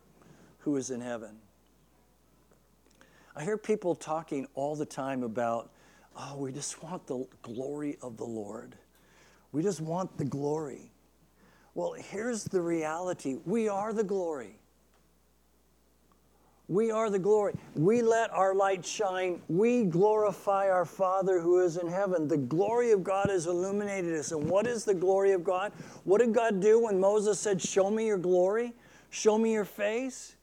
[0.58, 1.36] who is in heaven.
[3.34, 5.70] I hear people talking all the time about,
[6.16, 8.76] oh, we just want the glory of the Lord.
[9.52, 10.90] We just want the glory.
[11.74, 14.58] Well, here's the reality we are the glory.
[16.68, 17.54] We are the glory.
[17.76, 19.40] We let our light shine.
[19.48, 22.26] We glorify our Father who is in heaven.
[22.26, 24.32] The glory of God has illuminated us.
[24.32, 25.72] And what is the glory of God?
[26.04, 28.74] What did God do when Moses said, Show me your glory?
[29.10, 30.34] Show me your face?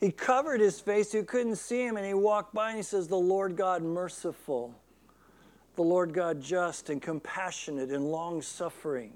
[0.00, 3.08] He covered his face, you couldn't see him, and he walked by and he says,
[3.08, 4.72] The Lord God merciful,
[5.74, 9.14] the Lord God just and compassionate and long suffering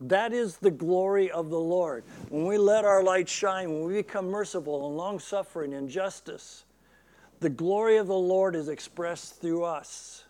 [0.00, 2.04] that is the glory of the Lord.
[2.28, 6.64] When we let our light shine, when we become merciful and long suffering and justice,
[7.40, 10.24] the glory of the Lord is expressed through us.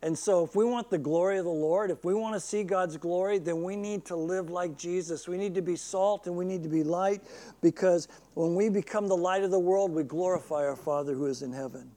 [0.00, 2.62] And so, if we want the glory of the Lord, if we want to see
[2.62, 5.26] God's glory, then we need to live like Jesus.
[5.26, 7.20] We need to be salt and we need to be light
[7.62, 11.42] because when we become the light of the world, we glorify our Father who is
[11.42, 11.90] in heaven.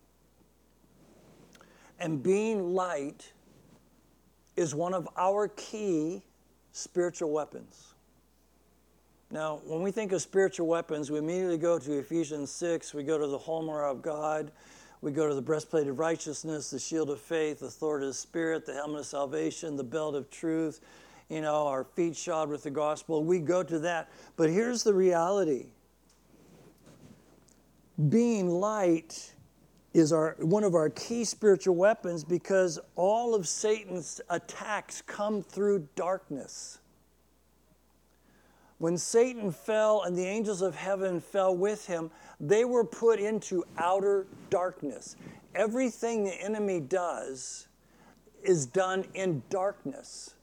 [1.99, 3.31] And being light
[4.55, 6.23] is one of our key
[6.71, 7.93] spiritual weapons.
[9.31, 13.17] Now, when we think of spiritual weapons, we immediately go to Ephesians 6, we go
[13.17, 14.51] to the armor of God,
[15.01, 18.13] we go to the breastplate of righteousness, the shield of faith, the sword of the
[18.13, 20.81] Spirit, the helmet of salvation, the belt of truth,
[21.29, 23.23] you know, our feet shod with the gospel.
[23.23, 24.09] We go to that.
[24.35, 25.67] But here's the reality
[28.09, 29.33] being light
[29.93, 35.87] is our, one of our key spiritual weapons because all of Satan's attacks come through
[35.95, 36.79] darkness.
[38.77, 43.63] When Satan fell and the angels of heaven fell with him, they were put into
[43.77, 45.17] outer darkness.
[45.53, 47.67] Everything the enemy does
[48.41, 50.35] is done in darkness.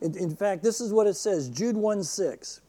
[0.00, 2.60] In, in fact, this is what it says Jude 1 6.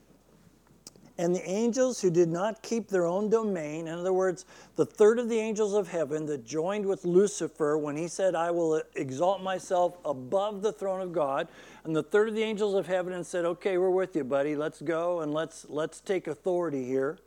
[1.18, 4.46] And the angels who did not keep their own domain, in other words,
[4.76, 8.52] the third of the angels of heaven that joined with Lucifer when he said, I
[8.52, 11.48] will exalt myself above the throne of God,
[11.86, 14.58] and the third of the angels of heaven and said, Okay, we're with you, buddy.
[14.58, 17.18] Let's go and let's let's take authority here.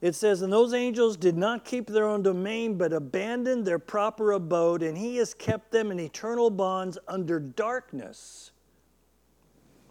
[0.00, 4.32] It says, And those angels did not keep their own domain, but abandoned their proper
[4.32, 8.52] abode, and he has kept them in eternal bonds under darkness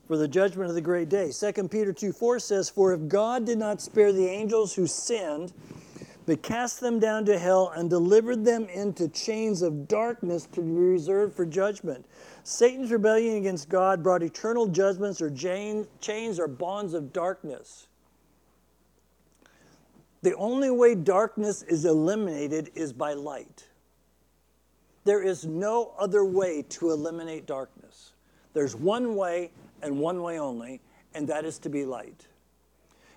[0.07, 1.31] for the judgment of the great day.
[1.31, 5.51] 2 Peter 2 4 says, For if God did not spare the angels who sinned,
[6.25, 10.71] but cast them down to hell and delivered them into chains of darkness to be
[10.71, 12.05] reserved for judgment.
[12.43, 17.87] Satan's rebellion against God brought eternal judgments or chains or bonds of darkness.
[20.21, 23.67] The only way darkness is eliminated is by light.
[25.05, 28.11] There is no other way to eliminate darkness.
[28.53, 29.51] There's one way
[29.81, 30.81] and one way only,
[31.13, 32.27] and that is to be light.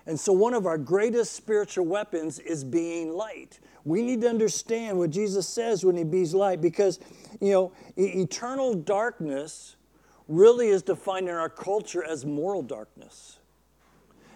[0.05, 3.59] And so, one of our greatest spiritual weapons is being light.
[3.85, 6.99] We need to understand what Jesus says when he bees light because,
[7.39, 9.75] you know, e- eternal darkness
[10.27, 13.37] really is defined in our culture as moral darkness.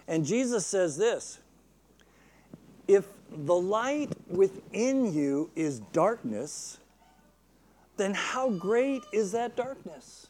[0.07, 1.39] And Jesus says this
[2.87, 6.77] if the light within you is darkness,
[7.97, 10.27] then how great is that darkness?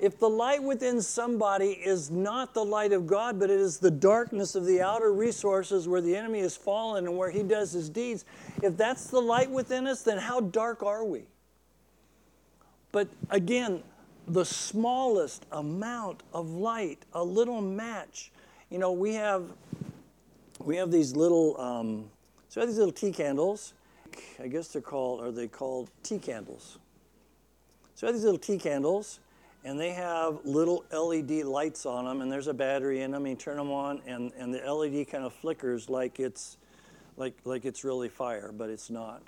[0.00, 3.90] If the light within somebody is not the light of God, but it is the
[3.90, 7.88] darkness of the outer resources where the enemy has fallen and where he does his
[7.88, 8.24] deeds,
[8.62, 11.22] if that's the light within us, then how dark are we?
[12.90, 13.82] But again,
[14.28, 18.30] the smallest amount of light, a little match.
[18.70, 19.52] You know, we have
[20.58, 22.10] we have these little um,
[22.48, 23.72] so we have these little tea candles,
[24.38, 26.78] I guess they're called, are they called tea candles?
[27.94, 29.20] So I have these little tea candles,
[29.64, 33.26] and they have little LED lights on them, and there's a battery in them.
[33.26, 36.56] You turn them on, and, and the LED kind of flickers like it's,
[37.16, 39.22] like, like it's really fire, but it's not.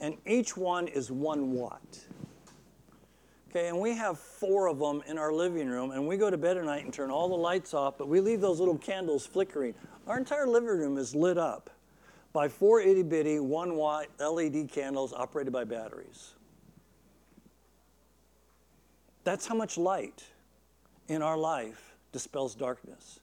[0.00, 2.00] And each one is one watt.
[3.50, 6.38] Okay, and we have four of them in our living room, and we go to
[6.38, 9.26] bed at night and turn all the lights off, but we leave those little candles
[9.26, 9.74] flickering.
[10.06, 11.70] Our entire living room is lit up
[12.32, 16.32] by four itty bitty one watt LED candles operated by batteries.
[19.24, 20.24] That's how much light
[21.08, 23.20] in our life dispels darkness.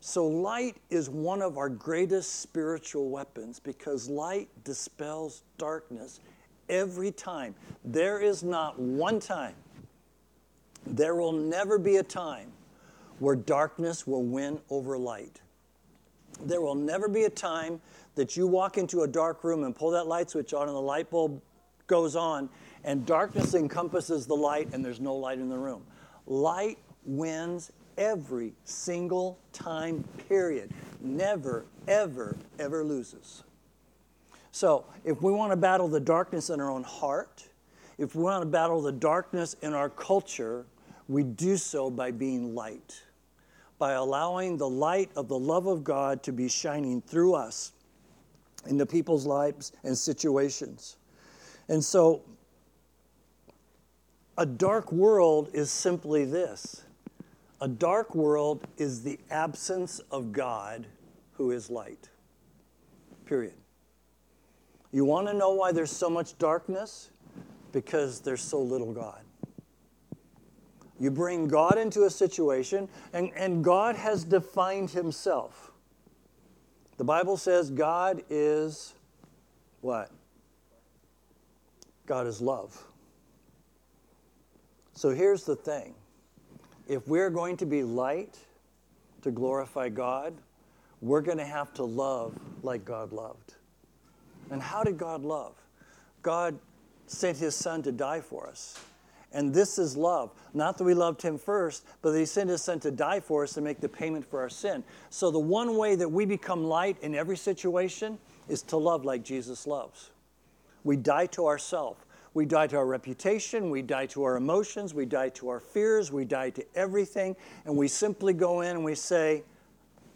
[0.00, 6.20] So, light is one of our greatest spiritual weapons because light dispels darkness
[6.70, 7.54] every time.
[7.84, 9.54] There is not one time,
[10.86, 12.50] there will never be a time
[13.18, 15.40] where darkness will win over light.
[16.42, 17.80] There will never be a time
[18.14, 20.80] that you walk into a dark room and pull that light switch on and the
[20.80, 21.42] light bulb
[21.86, 22.48] goes on
[22.84, 25.82] and darkness encompasses the light and there's no light in the room.
[26.26, 30.70] Light wins every single time, period.
[31.00, 33.44] Never, ever, ever loses.
[34.52, 37.46] So, if we want to battle the darkness in our own heart,
[37.98, 40.66] if we want to battle the darkness in our culture,
[41.08, 43.00] we do so by being light,
[43.78, 47.72] by allowing the light of the love of God to be shining through us
[48.66, 50.96] into people's lives and situations.
[51.68, 52.22] And so,
[54.38, 56.82] a dark world is simply this
[57.60, 60.86] a dark world is the absence of God
[61.32, 62.08] who is light.
[63.26, 63.54] Period.
[64.92, 67.10] You want to know why there's so much darkness?
[67.72, 69.20] Because there's so little God.
[70.98, 75.70] You bring God into a situation, and, and God has defined himself.
[76.96, 78.94] The Bible says God is
[79.80, 80.10] what?
[82.06, 82.86] God is love.
[85.00, 85.94] So here's the thing
[86.86, 88.36] if we're going to be light
[89.22, 90.34] to glorify God,
[91.00, 93.54] we're going to have to love like God loved.
[94.50, 95.54] And how did God love?
[96.20, 96.58] God
[97.06, 98.78] sent his son to die for us.
[99.32, 100.32] And this is love.
[100.52, 103.44] Not that we loved him first, but that he sent his son to die for
[103.44, 104.84] us to make the payment for our sin.
[105.08, 108.18] So the one way that we become light in every situation
[108.50, 110.10] is to love like Jesus loves.
[110.84, 112.04] We die to ourselves.
[112.32, 116.12] We die to our reputation, we die to our emotions, we die to our fears,
[116.12, 119.42] we die to everything, and we simply go in and we say,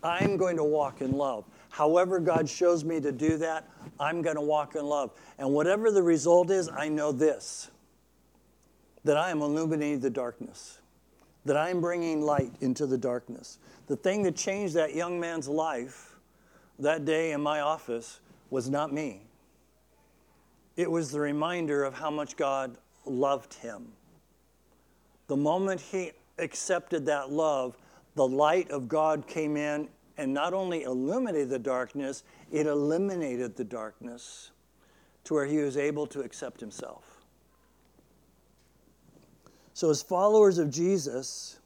[0.03, 1.45] I'm going to walk in love.
[1.71, 5.11] However, God shows me to do that, I'm going to walk in love.
[5.39, 7.71] And whatever the result is, I know this
[9.05, 10.79] that I am illuminating the darkness,
[11.45, 13.59] that I am bringing light into the darkness.
[13.87, 16.17] The thing that changed that young man's life
[16.79, 19.21] that day in my office was not me.
[20.77, 23.93] It was the reminder of how much God loved him.
[25.29, 27.77] The moment he accepted that love,
[28.15, 33.65] the light of God came in and not only illuminated the darkness, it eliminated the
[33.65, 34.51] darkness
[35.25, 37.25] to where he was able to accept himself.
[39.73, 41.59] So, as followers of Jesus,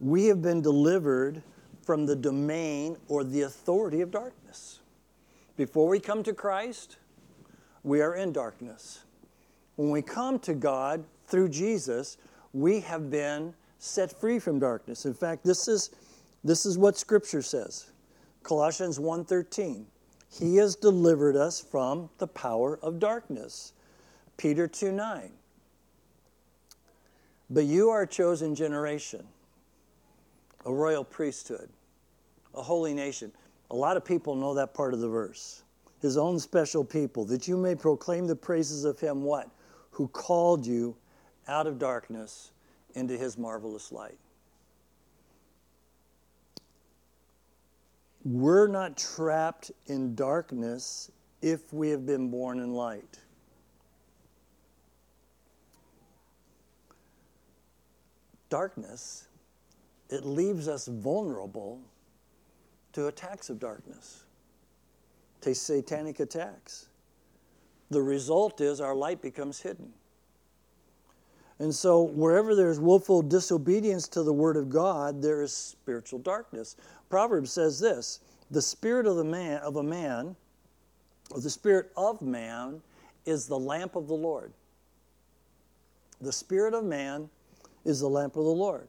[0.00, 1.42] we have been delivered
[1.82, 4.80] from the domain or the authority of darkness.
[5.56, 6.96] Before we come to Christ,
[7.82, 9.00] we are in darkness.
[9.76, 12.18] When we come to God through Jesus,
[12.52, 15.06] we have been set free from darkness.
[15.06, 15.90] In fact, this is,
[16.44, 17.90] this is what Scripture says.
[18.42, 19.84] Colossians 1.13.
[20.38, 23.72] He has delivered us from the power of darkness.
[24.36, 25.30] Peter 2 9.
[27.50, 29.26] But you are a chosen generation,
[30.64, 31.68] a royal priesthood,
[32.54, 33.32] a holy nation.
[33.72, 35.62] A lot of people know that part of the verse.
[36.00, 39.50] His own special people, that you may proclaim the praises of him, what?
[39.90, 40.96] Who called you
[41.46, 42.52] out of darkness
[42.94, 44.18] into his marvelous light.
[48.24, 53.18] We're not trapped in darkness if we have been born in light.
[58.50, 59.28] Darkness,
[60.10, 61.80] it leaves us vulnerable
[62.92, 64.24] to attacks of darkness,
[65.42, 66.88] to satanic attacks.
[67.90, 69.92] The result is our light becomes hidden.
[71.58, 76.76] And so, wherever there's willful disobedience to the word of God, there is spiritual darkness.
[77.10, 78.20] Proverbs says this
[78.50, 80.34] the spirit of the man of a man,
[81.30, 82.80] or the spirit of man,
[83.26, 84.52] is the lamp of the Lord.
[86.20, 87.28] The spirit of man
[87.84, 88.88] is the lamp of the Lord.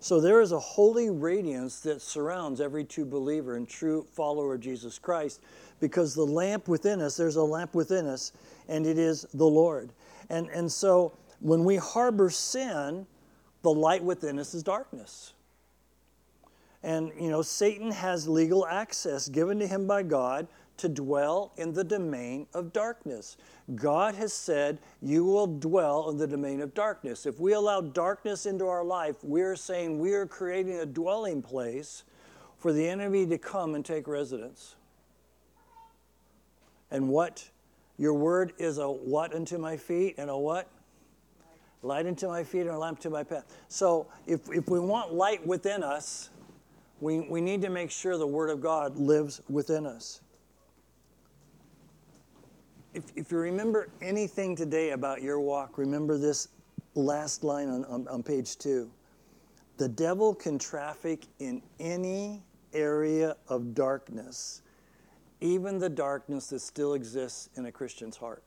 [0.00, 4.60] So there is a holy radiance that surrounds every true believer and true follower of
[4.60, 5.40] Jesus Christ
[5.80, 8.32] because the lamp within us, there's a lamp within us,
[8.68, 9.92] and it is the Lord.
[10.30, 13.06] And, and so when we harbor sin,
[13.62, 15.34] the light within us is darkness.
[16.82, 20.46] And, you know, Satan has legal access given to him by God
[20.78, 23.36] to dwell in the domain of darkness.
[23.74, 27.26] God has said, You will dwell in the domain of darkness.
[27.26, 32.04] If we allow darkness into our life, we're saying we are creating a dwelling place
[32.56, 34.76] for the enemy to come and take residence.
[36.90, 37.48] And what?
[37.98, 40.68] Your word is a what unto my feet and a what?
[41.82, 43.44] light unto my feet and a lamp to my path.
[43.68, 46.30] So if, if we want light within us,
[47.00, 50.20] we, we need to make sure the Word of God lives within us.
[52.94, 56.48] If, if you remember anything today about your walk, remember this
[56.94, 58.90] last line on, on, on page two.
[59.76, 64.62] The devil can traffic in any area of darkness,
[65.40, 68.42] even the darkness that still exists in a Christian's heart.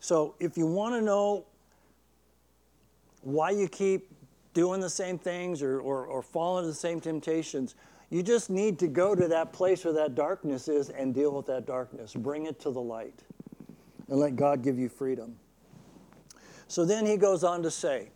[0.00, 1.44] So if you want to know
[3.20, 4.08] why you keep
[4.54, 7.74] doing the same things or, or, or fall into the same temptations,
[8.12, 11.46] you just need to go to that place where that darkness is and deal with
[11.46, 12.12] that darkness.
[12.12, 13.22] Bring it to the light
[14.08, 15.34] and let God give you freedom.
[16.68, 18.10] So then he goes on to say,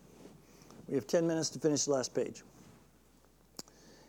[0.86, 2.42] we have 10 minutes to finish the last page.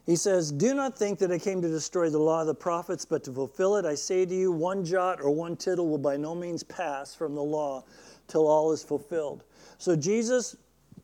[0.06, 3.06] He says, Do not think that I came to destroy the law of the prophets,
[3.06, 3.86] but to fulfill it.
[3.86, 7.34] I say to you, one jot or one tittle will by no means pass from
[7.34, 7.86] the law
[8.28, 9.46] till all is fulfilled.
[9.78, 10.58] So Jesus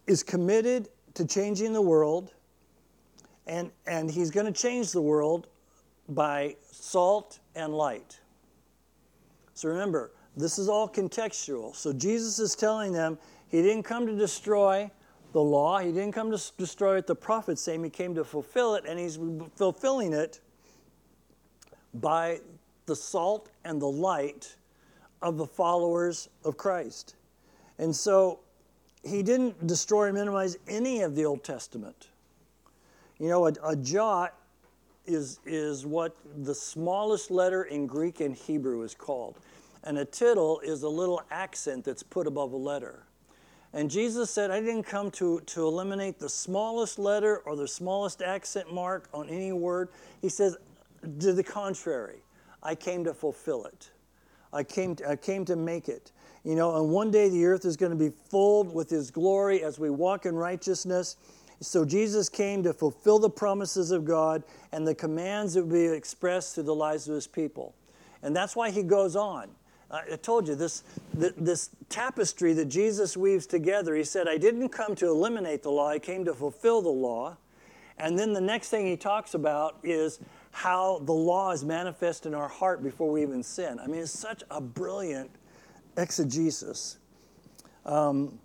[0.07, 2.33] is committed to changing the world,
[3.47, 5.47] and, and he's going to change the world
[6.09, 8.19] by salt and light.
[9.53, 11.75] So remember, this is all contextual.
[11.75, 13.17] So Jesus is telling them
[13.47, 14.89] he didn't come to destroy
[15.31, 15.79] the law.
[15.79, 17.07] He didn't come to destroy it.
[17.07, 19.19] The prophets say he came to fulfill it, and he's
[19.55, 20.39] fulfilling it
[21.95, 22.39] by
[22.85, 24.55] the salt and the light
[25.21, 27.15] of the followers of Christ.
[27.77, 28.39] And so
[29.03, 32.09] he didn't destroy or minimize any of the Old Testament.
[33.23, 34.33] You know, a, a jot
[35.05, 36.13] is, is what
[36.43, 39.39] the smallest letter in Greek and Hebrew is called.
[39.85, 43.05] And a tittle is a little accent that's put above a letter.
[43.71, 48.21] And Jesus said, I didn't come to, to eliminate the smallest letter or the smallest
[48.21, 49.87] accent mark on any word.
[50.21, 50.57] He says,
[51.21, 52.25] to the contrary,
[52.61, 53.89] I came to fulfill it.
[54.51, 56.11] I came to, I came to make it.
[56.43, 59.63] You know, and one day the earth is going to be filled with his glory
[59.63, 61.15] as we walk in righteousness.
[61.63, 65.85] So Jesus came to fulfill the promises of God and the commands that would be
[65.85, 67.73] expressed through the lives of his people.
[68.21, 69.49] And that's why he goes on.
[69.89, 70.83] I told you this,
[71.13, 73.95] this tapestry that Jesus weaves together.
[73.95, 77.37] He said, I didn't come to eliminate the law, I came to fulfill the law.
[77.99, 80.19] And then the next thing he talks about is
[80.51, 83.79] how the law is manifest in our heart before we even sin.
[83.79, 85.29] I mean, it's such a brilliant
[85.95, 86.97] exegesis.
[87.85, 88.39] Um,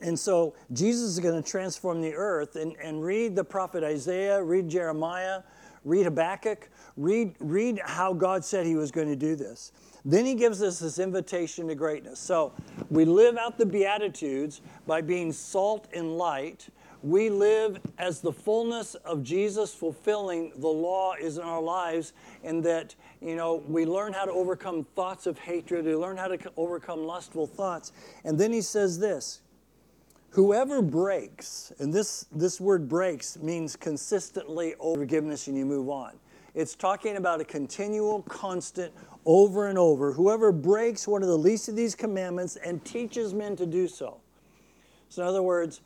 [0.00, 4.42] and so Jesus is going to transform the earth and, and read the prophet Isaiah,
[4.42, 5.42] read Jeremiah,
[5.84, 9.72] read Habakkuk, read, read how God said he was going to do this.
[10.04, 12.18] Then he gives us this invitation to greatness.
[12.20, 12.52] So
[12.90, 16.68] we live out the Beatitudes by being salt and light.
[17.02, 22.64] We live as the fullness of Jesus fulfilling the law is in our lives, and
[22.64, 26.38] that, you know, we learn how to overcome thoughts of hatred, we learn how to
[26.56, 27.92] overcome lustful thoughts.
[28.24, 29.40] And then he says this
[30.36, 36.12] whoever breaks, and this, this word breaks means consistently over forgiveness and you move on.
[36.54, 38.92] It's talking about a continual, constant,
[39.24, 40.12] over and over.
[40.12, 44.20] Whoever breaks one of the least of these commandments and teaches men to do so.
[45.08, 45.80] So, in other words,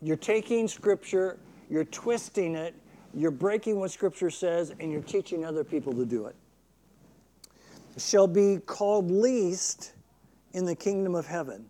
[0.00, 1.36] you're taking Scripture,
[1.68, 2.76] you're twisting it,
[3.12, 6.36] you're breaking what Scripture says, and you're teaching other people to do it.
[7.96, 9.94] Shall be called least
[10.52, 11.64] in the kingdom of heaven.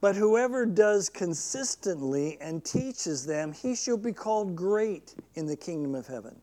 [0.00, 5.94] But whoever does consistently and teaches them, he shall be called great in the kingdom
[5.94, 6.40] of heaven.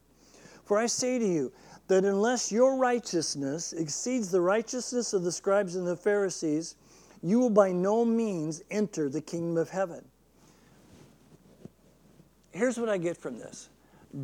[0.66, 1.54] For I say to you
[1.88, 6.76] that unless your righteousness exceeds the righteousness of the scribes and the Pharisees,
[7.22, 10.04] you will by no means enter the kingdom of heaven.
[12.52, 13.70] Here's what I get from this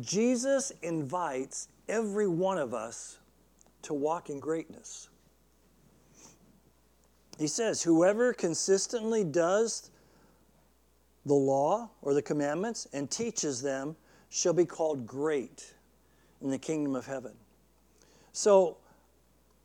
[0.00, 3.18] Jesus invites every one of us
[3.82, 5.08] to walk in greatness.
[7.38, 9.90] He says, Whoever consistently does
[11.24, 13.96] the law or the commandments and teaches them
[14.30, 15.74] shall be called great
[16.40, 17.32] in the kingdom of heaven.
[18.32, 18.78] So,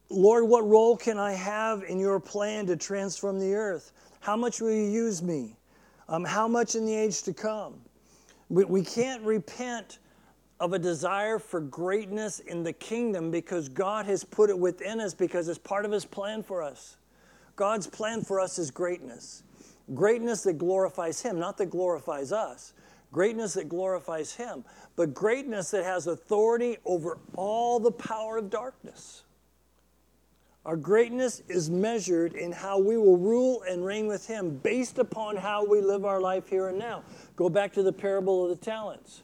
[0.10, 3.92] Lord, what role can I have in your plan to transform the earth?
[4.20, 5.56] How much will you use me?
[6.10, 7.82] Um, how much in the age to come?
[8.50, 10.00] We, we can't repent
[10.60, 15.14] of a desire for greatness in the kingdom because God has put it within us
[15.14, 16.98] because it's part of His plan for us.
[17.58, 19.44] God's plan for us is greatness.
[19.94, 22.74] Greatness that glorifies Him, not that glorifies us.
[23.12, 24.64] Greatness that glorifies Him,
[24.96, 29.24] but greatness that has authority over all the power of darkness.
[30.66, 35.38] Our greatness is measured in how we will rule and reign with Him based upon
[35.38, 37.04] how we live our life here and now.
[37.38, 39.24] Go back to the parable of the talents.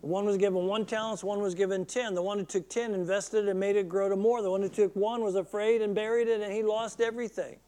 [0.00, 2.14] One was given one talent, one was given ten.
[2.14, 4.42] The one who took ten invested and made it grow to more.
[4.42, 7.58] The one who took one was afraid and buried it, and he lost everything.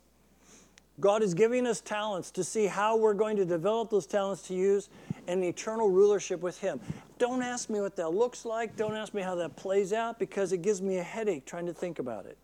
[1.00, 4.54] God is giving us talents to see how we're going to develop those talents to
[4.54, 4.90] use
[5.26, 6.78] in eternal rulership with Him.
[7.18, 8.76] Don't ask me what that looks like.
[8.76, 11.72] Don't ask me how that plays out because it gives me a headache trying to
[11.72, 12.36] think about it.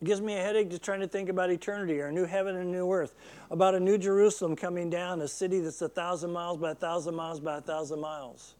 [0.00, 2.56] It gives me a headache just trying to think about eternity or a new heaven
[2.56, 3.14] and a new earth,
[3.50, 7.14] about a new Jerusalem coming down, a city that's a thousand miles by a thousand
[7.14, 8.54] miles by a thousand miles.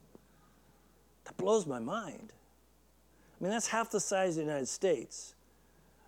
[1.24, 2.32] That blows my mind.
[3.38, 5.34] I mean, that's half the size of the United States.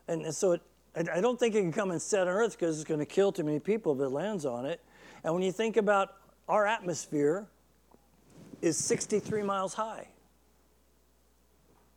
[0.06, 0.62] And, and so it,
[0.96, 3.06] I, I don't think it can come and set on earth because it's going to
[3.06, 4.80] kill too many people if it lands on it.
[5.24, 6.14] And when you think about
[6.48, 7.46] our atmosphere,
[8.62, 10.08] is 63 miles high.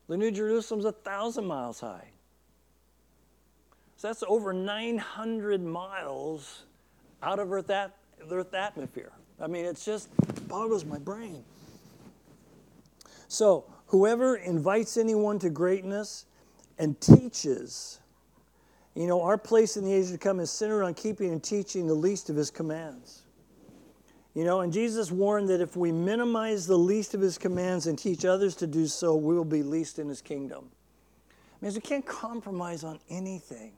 [0.08, 2.10] The New Jerusalem's a thousand miles high.
[4.02, 6.64] So that's over 900 miles
[7.22, 7.96] out of Earth, at,
[8.32, 9.12] Earth atmosphere.
[9.40, 10.10] I mean, it's just
[10.48, 11.44] boggles my brain.
[13.28, 16.26] So, whoever invites anyone to greatness
[16.80, 18.00] and teaches,
[18.96, 21.86] you know, our place in the age to come is centered on keeping and teaching
[21.86, 23.22] the least of his commands.
[24.34, 28.00] You know, and Jesus warned that if we minimize the least of his commands and
[28.00, 30.72] teach others to do so, we will be least in his kingdom.
[31.62, 33.74] I mean, we can't compromise on anything.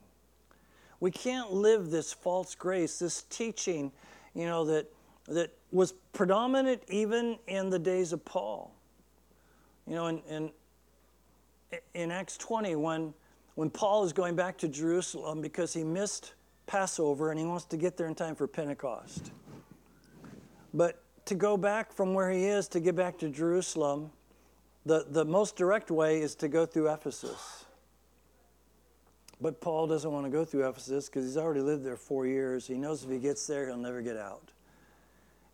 [1.00, 3.92] We can't live this false grace, this teaching,
[4.34, 4.86] you know, that,
[5.28, 8.74] that was predominant even in the days of Paul.
[9.86, 10.50] You know, in, in,
[11.94, 13.12] in Acts 20, when,
[13.54, 16.34] when Paul is going back to Jerusalem because he missed
[16.66, 19.30] Passover and he wants to get there in time for Pentecost.
[20.72, 24.10] But to go back from where he is to get back to Jerusalem,
[24.86, 27.63] the, the most direct way is to go through Ephesus.
[29.44, 32.66] But Paul doesn't want to go through Ephesus because he's already lived there four years.
[32.66, 34.52] He knows if he gets there, he'll never get out.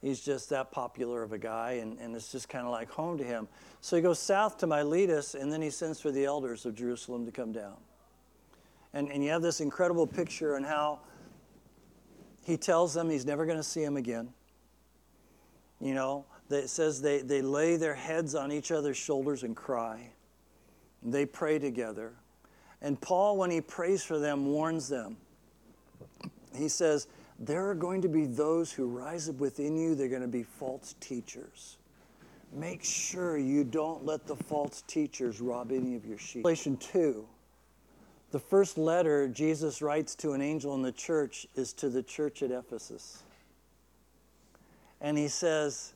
[0.01, 3.19] He's just that popular of a guy, and, and it's just kind of like home
[3.19, 3.49] to him.
[3.81, 7.27] So he goes south to Miletus, and then he sends for the elders of Jerusalem
[7.27, 7.75] to come down.
[8.93, 11.01] And, and you have this incredible picture on how
[12.47, 14.29] he tells them he's never going to see them again.
[15.81, 20.13] You know, it says they, they lay their heads on each other's shoulders and cry.
[21.03, 22.13] They pray together.
[22.83, 25.17] And Paul, when he prays for them, warns them.
[26.55, 27.09] He says,
[27.39, 30.43] There are going to be those who rise up within you, they're going to be
[30.43, 31.77] false teachers.
[32.53, 36.45] Make sure you don't let the false teachers rob any of your sheep.
[36.45, 37.25] Revelation 2,
[38.33, 42.43] the first letter Jesus writes to an angel in the church is to the church
[42.43, 43.23] at Ephesus.
[45.01, 45.95] And he says,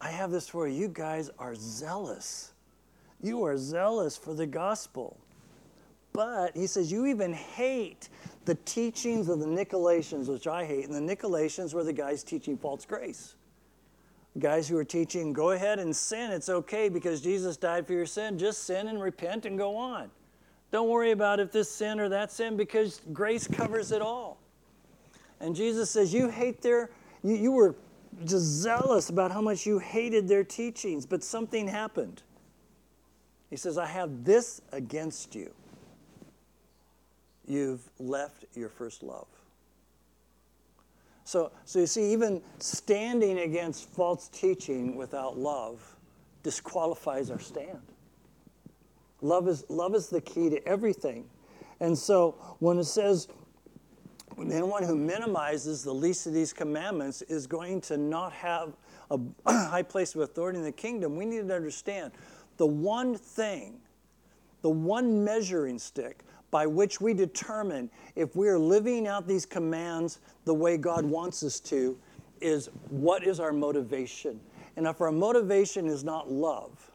[0.00, 0.74] I have this for you.
[0.74, 2.52] You guys are zealous.
[3.22, 5.16] You are zealous for the gospel.
[6.14, 8.08] But he says, You even hate
[8.44, 10.88] the teachings of the Nicolaitans, which I hate.
[10.88, 13.34] And the Nicolaitans were the guys teaching false grace.
[14.38, 16.30] Guys who were teaching, go ahead and sin.
[16.30, 18.38] It's okay because Jesus died for your sin.
[18.38, 20.10] Just sin and repent and go on.
[20.70, 24.38] Don't worry about if this sin or that sin because grace covers it all.
[25.40, 26.90] And Jesus says, You hate their,
[27.24, 27.74] you, you were
[28.24, 32.22] just zealous about how much you hated their teachings, but something happened.
[33.50, 35.52] He says, I have this against you.
[37.46, 39.26] You've left your first love.
[41.24, 45.96] So, so you see, even standing against false teaching without love
[46.42, 47.80] disqualifies our stand.
[49.22, 51.24] Love is, love is the key to everything.
[51.80, 53.28] And so when it says,
[54.38, 58.76] anyone who minimizes the least of these commandments is going to not have
[59.10, 62.12] a high place of authority in the kingdom, we need to understand
[62.58, 63.80] the one thing,
[64.60, 66.22] the one measuring stick
[66.54, 71.42] by which we determine if we are living out these commands the way God wants
[71.42, 71.98] us to
[72.40, 74.38] is what is our motivation.
[74.76, 76.92] And if our motivation is not love,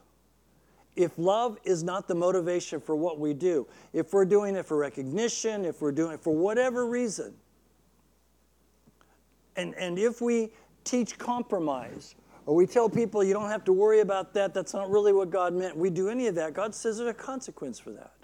[0.96, 4.78] if love is not the motivation for what we do, if we're doing it for
[4.78, 7.34] recognition, if we're doing it for whatever reason,
[9.56, 10.48] and, and if we
[10.84, 12.14] teach compromise,
[12.46, 15.28] or we tell people you don't have to worry about that, that's not really what
[15.28, 18.19] God meant, we do any of that, God says there's a consequence for that.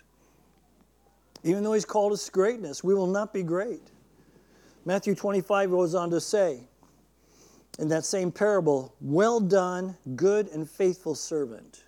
[1.47, 3.82] Even though He's called us to greatness, we will not be great.
[4.84, 6.61] Matthew 25 goes on to say,
[7.78, 11.84] in that same parable, Well done, good and faithful servant.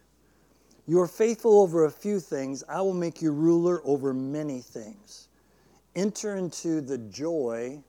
[0.86, 5.28] You are faithful over a few things, I will make you ruler over many things.
[5.96, 7.82] Enter into the joy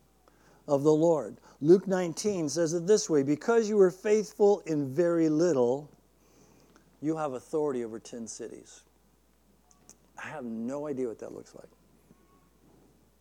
[0.68, 1.38] of the Lord.
[1.62, 5.90] Luke 19 says it this way Because you were faithful in very little,
[7.02, 8.82] you have authority over 10 cities.
[10.22, 11.70] I have no idea what that looks like.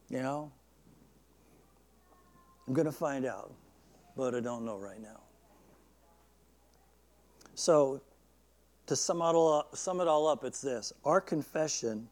[0.09, 0.51] You know?
[2.67, 3.53] I'm going to find out,
[4.17, 5.21] but I don't know right now.
[7.55, 8.01] So,
[8.87, 12.09] to sum it, all up, sum it all up, it's this our confession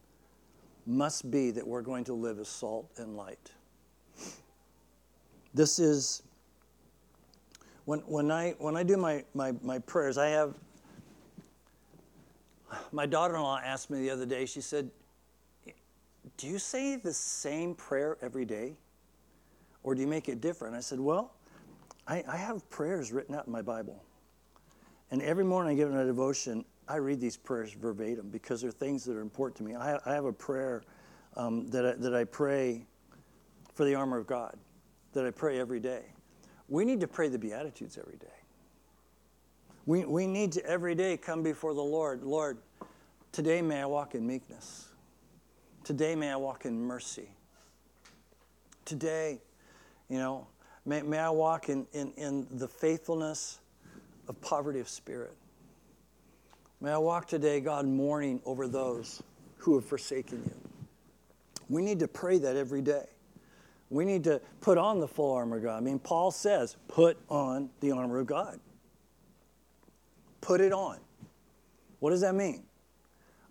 [0.86, 3.50] must be that we're going to live as salt and light.
[5.54, 6.22] This is
[7.86, 10.54] when, when I when I do my, my, my prayers, I have
[12.92, 14.90] my daughter-in-law asked me the other day, she said,
[16.36, 18.74] Do you say the same prayer every day?
[19.82, 20.74] Or do you make it different?
[20.74, 21.32] I said, Well,
[22.06, 24.02] I, I have prayers written out in my Bible.
[25.10, 28.70] And every morning I give in a devotion, I read these prayers verbatim because they're
[28.70, 29.74] things that are important to me.
[29.74, 30.82] I, I have a prayer
[31.36, 32.86] um, that, I, that I pray
[33.74, 34.56] for the armor of God,
[35.12, 36.02] that I pray every day.
[36.68, 38.26] We need to pray the Beatitudes every day.
[39.84, 42.24] We, we need to every day come before the Lord.
[42.24, 42.58] Lord,
[43.36, 44.88] today may I walk in meekness.
[45.84, 47.28] Today may I walk in mercy.
[48.86, 49.42] Today,
[50.08, 50.46] you know,
[50.86, 53.58] may, may I walk in, in, in the faithfulness
[54.26, 55.34] of poverty of spirit.
[56.80, 59.22] May I walk today, God, mourning over those
[59.58, 60.80] who have forsaken you.
[61.68, 63.04] We need to pray that every day.
[63.90, 65.76] We need to put on the full armor of God.
[65.76, 68.58] I mean, Paul says, put on the armor of God.
[70.40, 71.00] Put it on.
[71.98, 72.62] What does that mean?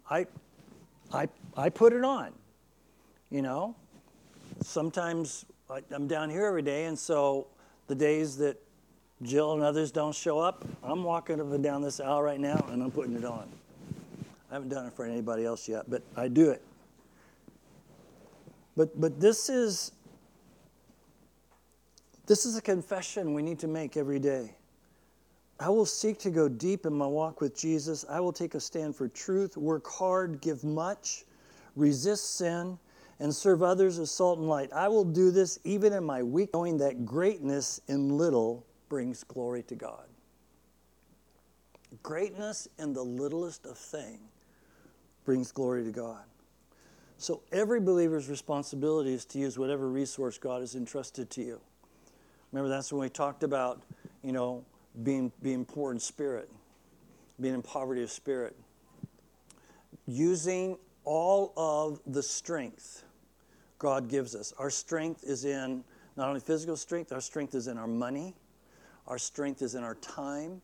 [0.10, 0.26] I,
[1.12, 2.34] I, I put it on.
[3.30, 3.76] You know,
[4.62, 7.48] sometimes I, I'm down here every day, and so
[7.88, 8.62] the days that
[9.22, 12.66] Jill and others don't show up, I'm walking up and down this aisle right now
[12.70, 13.48] and I'm putting it on.
[14.52, 16.62] I haven't done it for anybody else yet, but I do it.
[18.76, 19.94] But but this is
[22.26, 24.56] this is a confession we need to make every day.
[25.60, 28.04] I will seek to go deep in my walk with Jesus.
[28.10, 31.24] I will take a stand for truth, work hard, give much,
[31.76, 32.78] resist sin,
[33.20, 34.72] and serve others as salt and light.
[34.74, 39.64] I will do this even in my weak, knowing that greatness in little brings glory
[39.64, 40.06] to God.
[42.04, 44.20] Greatness in the littlest of thing
[45.24, 46.24] brings glory to God.
[47.18, 51.62] So every believer's responsibility is to use whatever resource God has entrusted to you.
[52.52, 53.82] Remember, that's when we talked about,
[54.22, 54.66] you know,
[55.04, 56.50] being, being poor in spirit,
[57.40, 58.56] being in poverty of spirit.
[60.08, 63.06] Using all of the strength
[63.80, 64.54] God gives us.
[64.58, 65.84] Our strength is in
[66.18, 68.34] not only physical strength, our strength is in our money,
[69.08, 70.62] our strength is in our time.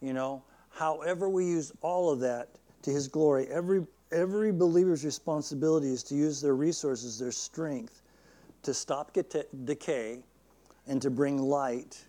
[0.00, 2.48] You know, however we use all of that
[2.82, 8.02] to His glory, every, every believer's responsibility is to use their resources, their strength,
[8.62, 9.16] to stop
[9.64, 10.20] decay
[10.86, 12.02] and to bring light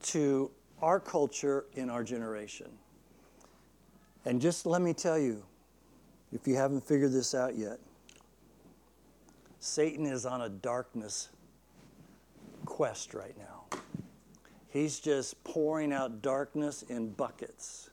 [0.00, 0.50] to
[0.82, 2.70] our culture in our generation.
[4.24, 5.44] And just let me tell you,
[6.32, 7.78] if you haven't figured this out yet,
[9.60, 11.30] Satan is on a darkness
[12.64, 13.80] quest right now.
[14.68, 17.90] He's just pouring out darkness in buckets.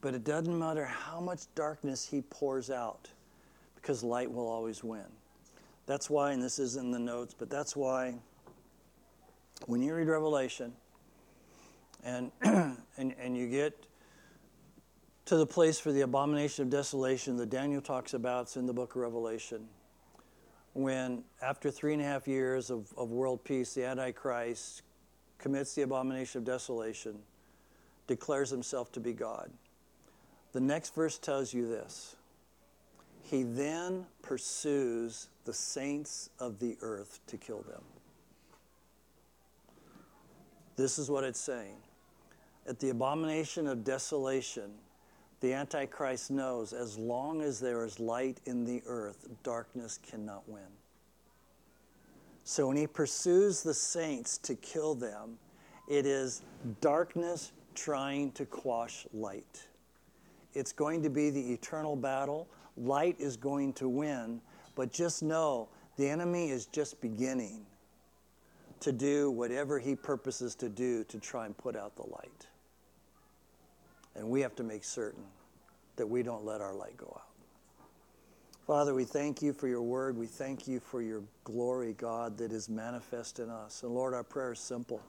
[0.00, 3.08] But it doesn't matter how much darkness he pours out,
[3.74, 5.06] because light will always win.
[5.86, 8.14] That's why, and this is in the notes, but that's why
[9.66, 10.72] when you read Revelation,
[12.04, 13.86] And, and, and you get
[15.26, 18.56] to the place for the abomination of desolation that Daniel talks about.
[18.56, 19.68] In the book of Revelation.
[20.72, 24.82] When, after three and a half years of, of world peace, the Antichrist
[25.38, 27.18] commits the abomination of desolation,
[28.06, 29.50] declares himself to be God.
[30.52, 32.16] The next verse tells you this
[33.22, 37.82] He then pursues the saints of the earth to kill them.
[40.76, 41.76] This is what it's saying.
[42.68, 44.70] At the abomination of desolation,
[45.40, 50.68] the Antichrist knows as long as there is light in the earth, darkness cannot win.
[52.44, 55.38] So when he pursues the saints to kill them,
[55.88, 56.42] it is
[56.82, 59.66] darkness trying to quash light.
[60.52, 62.48] It's going to be the eternal battle.
[62.76, 64.42] Light is going to win,
[64.74, 67.64] but just know the enemy is just beginning
[68.80, 72.46] to do whatever he purposes to do to try and put out the light.
[74.18, 75.22] And we have to make certain
[75.96, 77.28] that we don't let our light go out.
[78.66, 80.16] Father, we thank you for your word.
[80.16, 83.82] We thank you for your glory, God, that is manifest in us.
[83.82, 85.00] And Lord, our prayer is simple.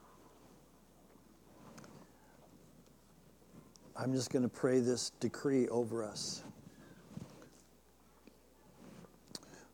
[3.98, 6.44] I'm just going to pray this decree over us.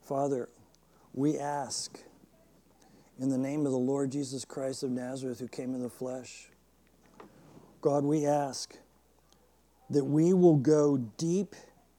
[0.02, 0.50] Father,
[1.14, 2.00] we ask
[3.20, 6.48] in the name of the Lord Jesus Christ of Nazareth who came in the flesh.
[7.82, 8.76] God, we ask
[9.90, 11.56] that we will go deep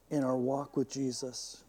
[0.09, 1.63] in our walk with Jesus.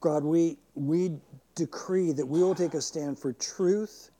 [0.00, 1.12] God, we, we
[1.54, 4.10] decree that we will take a stand for truth.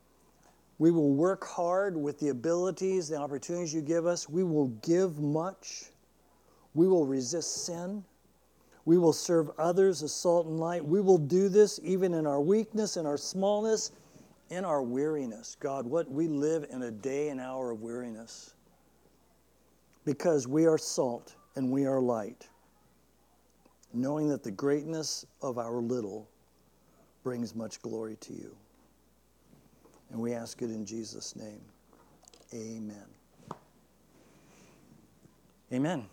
[0.78, 4.28] We will work hard with the abilities, the opportunities you give us.
[4.28, 5.90] We will give much.
[6.74, 8.04] We will resist sin.
[8.84, 10.84] We will serve others as salt and light.
[10.84, 13.92] We will do this even in our weakness, in our smallness,
[14.50, 15.56] in our weariness.
[15.60, 18.54] God, what we live in a day and hour of weariness
[20.04, 22.48] because we are salt and we are light,
[23.92, 26.28] knowing that the greatness of our little
[27.22, 28.54] brings much glory to you.
[30.10, 31.60] And we ask it in Jesus' name.
[32.52, 33.06] Amen.
[35.72, 36.06] Amen.